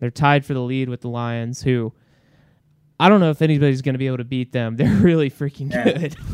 They're 0.00 0.10
tied 0.10 0.46
for 0.46 0.54
the 0.54 0.60
lead 0.62 0.88
with 0.88 1.02
the 1.02 1.08
Lions, 1.08 1.62
who 1.62 1.92
I 3.00 3.08
don't 3.08 3.20
know 3.20 3.30
if 3.30 3.40
anybody's 3.42 3.82
going 3.82 3.94
to 3.94 3.98
be 3.98 4.06
able 4.06 4.18
to 4.18 4.24
beat 4.24 4.52
them. 4.52 4.76
They're 4.78 4.94
really 4.96 5.30
freaking 5.30 5.72
Yeah. 5.72 5.84
good. 5.84 6.16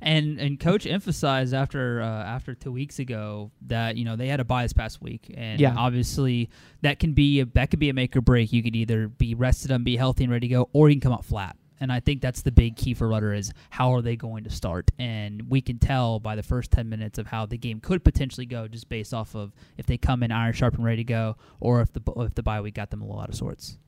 And 0.00 0.38
and 0.38 0.60
coach 0.60 0.86
emphasized 0.86 1.52
after 1.54 2.00
uh, 2.00 2.06
after 2.06 2.54
two 2.54 2.70
weeks 2.70 2.98
ago 2.98 3.50
that 3.66 3.96
you 3.96 4.04
know 4.04 4.16
they 4.16 4.28
had 4.28 4.38
a 4.38 4.44
bias 4.44 4.72
past 4.72 5.00
week, 5.02 5.32
and 5.34 5.58
Yeah. 5.60 5.74
obviously 5.76 6.50
that 6.82 6.98
can 6.98 7.12
be 7.14 7.40
a, 7.40 7.46
that 7.46 7.70
could 7.70 7.78
be 7.80 7.88
a 7.88 7.94
make 7.94 8.14
or 8.14 8.20
break. 8.20 8.52
You 8.52 8.62
could 8.62 8.76
either 8.76 9.08
be 9.08 9.34
rested 9.34 9.70
and 9.70 9.84
be 9.84 9.96
healthy 9.96 10.24
and 10.24 10.32
ready 10.32 10.46
to 10.48 10.54
go, 10.54 10.68
or 10.72 10.88
you 10.90 10.94
can 10.96 11.00
come 11.00 11.12
out 11.12 11.24
flat. 11.24 11.56
And 11.80 11.90
I 11.90 12.00
think 12.00 12.20
that's 12.22 12.42
the 12.42 12.52
big 12.52 12.76
key 12.76 12.94
for 12.94 13.08
Rudder 13.08 13.32
is 13.34 13.52
how 13.70 13.94
are 13.94 14.02
they 14.02 14.14
going 14.14 14.44
to 14.44 14.50
start? 14.50 14.90
And 14.98 15.50
we 15.50 15.60
can 15.60 15.78
tell 15.78 16.20
by 16.20 16.36
the 16.36 16.42
first 16.42 16.70
ten 16.70 16.88
minutes 16.88 17.18
of 17.18 17.26
how 17.26 17.46
the 17.46 17.58
game 17.58 17.80
could 17.80 18.04
potentially 18.04 18.46
go, 18.46 18.68
just 18.68 18.88
based 18.88 19.12
off 19.14 19.34
of 19.34 19.52
if 19.78 19.86
they 19.86 19.96
come 19.96 20.22
in 20.22 20.30
iron 20.30 20.52
sharp 20.52 20.74
and 20.74 20.84
ready 20.84 20.98
to 20.98 21.04
go, 21.04 21.36
or 21.60 21.80
if 21.80 21.92
the 21.92 22.00
if 22.18 22.34
the 22.34 22.42
bye 22.42 22.60
week 22.60 22.74
got 22.74 22.90
them 22.90 23.00
a 23.02 23.04
little 23.06 23.20
out 23.20 23.28
of 23.30 23.34
sorts. 23.34 23.78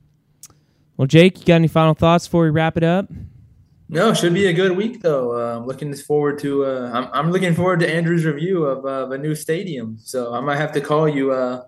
Well, 0.97 1.07
Jake, 1.07 1.39
you 1.39 1.45
got 1.45 1.55
any 1.55 1.67
final 1.67 1.93
thoughts 1.93 2.27
before 2.27 2.43
we 2.43 2.49
wrap 2.49 2.75
it 2.77 2.83
up? 2.83 3.07
No, 3.89 4.13
should 4.13 4.33
be 4.33 4.47
a 4.47 4.53
good 4.53 4.75
week 4.75 5.01
though. 5.01 5.31
Uh, 5.37 5.57
I'm 5.57 5.65
looking 5.65 5.93
forward 5.95 6.39
to. 6.39 6.65
Uh, 6.65 6.91
I'm 6.93 7.09
I'm 7.13 7.31
looking 7.31 7.53
forward 7.53 7.79
to 7.79 7.89
Andrew's 7.89 8.25
review 8.25 8.65
of, 8.65 8.83
uh, 8.85 9.05
of 9.05 9.11
a 9.11 9.17
new 9.17 9.33
stadium. 9.33 9.97
So 10.01 10.33
I 10.33 10.41
might 10.41 10.57
have 10.57 10.73
to 10.73 10.81
call 10.81 11.07
you. 11.07 11.31
Uh, 11.31 11.63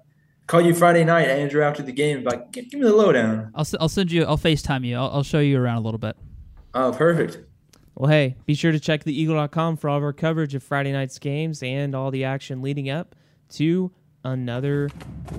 call 0.47 0.59
you 0.61 0.73
Friday 0.73 1.05
night, 1.05 1.29
Andrew, 1.29 1.61
after 1.63 1.81
the 1.83 1.91
game. 1.93 2.23
Like, 2.23 2.51
give, 2.51 2.69
give 2.69 2.79
me 2.81 2.87
the 2.87 2.93
lowdown. 2.95 3.51
I'll 3.55 3.61
s- 3.61 3.75
I'll 3.79 3.87
send 3.87 4.11
you 4.11 4.25
I'll 4.25 4.37
Facetime 4.37 4.85
you. 4.85 4.97
I'll, 4.97 5.09
I'll 5.11 5.23
show 5.23 5.39
you 5.39 5.57
around 5.61 5.77
a 5.77 5.81
little 5.81 5.99
bit. 5.99 6.17
Oh, 6.73 6.91
perfect. 6.91 7.37
Well, 7.95 8.09
hey, 8.09 8.35
be 8.45 8.53
sure 8.55 8.71
to 8.71 8.79
check 8.79 9.03
the 9.03 9.13
theeagle.com 9.27 9.77
for 9.77 9.89
all 9.89 9.97
of 9.97 10.03
our 10.03 10.11
coverage 10.13 10.55
of 10.55 10.63
Friday 10.63 10.91
night's 10.91 11.19
games 11.19 11.61
and 11.63 11.93
all 11.95 12.11
the 12.11 12.23
action 12.25 12.61
leading 12.61 12.89
up 12.89 13.13
to 13.51 13.91
another 14.23 14.89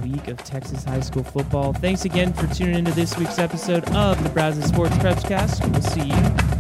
week 0.03 0.29
of 0.29 0.39
Texas 0.45 0.85
high 0.85 1.01
school 1.01 1.25
football. 1.25 1.73
Thanks 1.73 2.05
again 2.05 2.33
for 2.33 2.47
tuning 2.55 2.77
into 2.77 2.93
this 2.93 3.17
week's 3.19 3.39
episode 3.39 3.89
of 3.95 4.23
the 4.23 4.29
Brazos 4.31 4.65
Sports 4.65 4.95
Preps 4.97 5.27
Cast. 5.27 5.65
We'll 5.67 5.83
see 5.83 6.09
you 6.09 6.60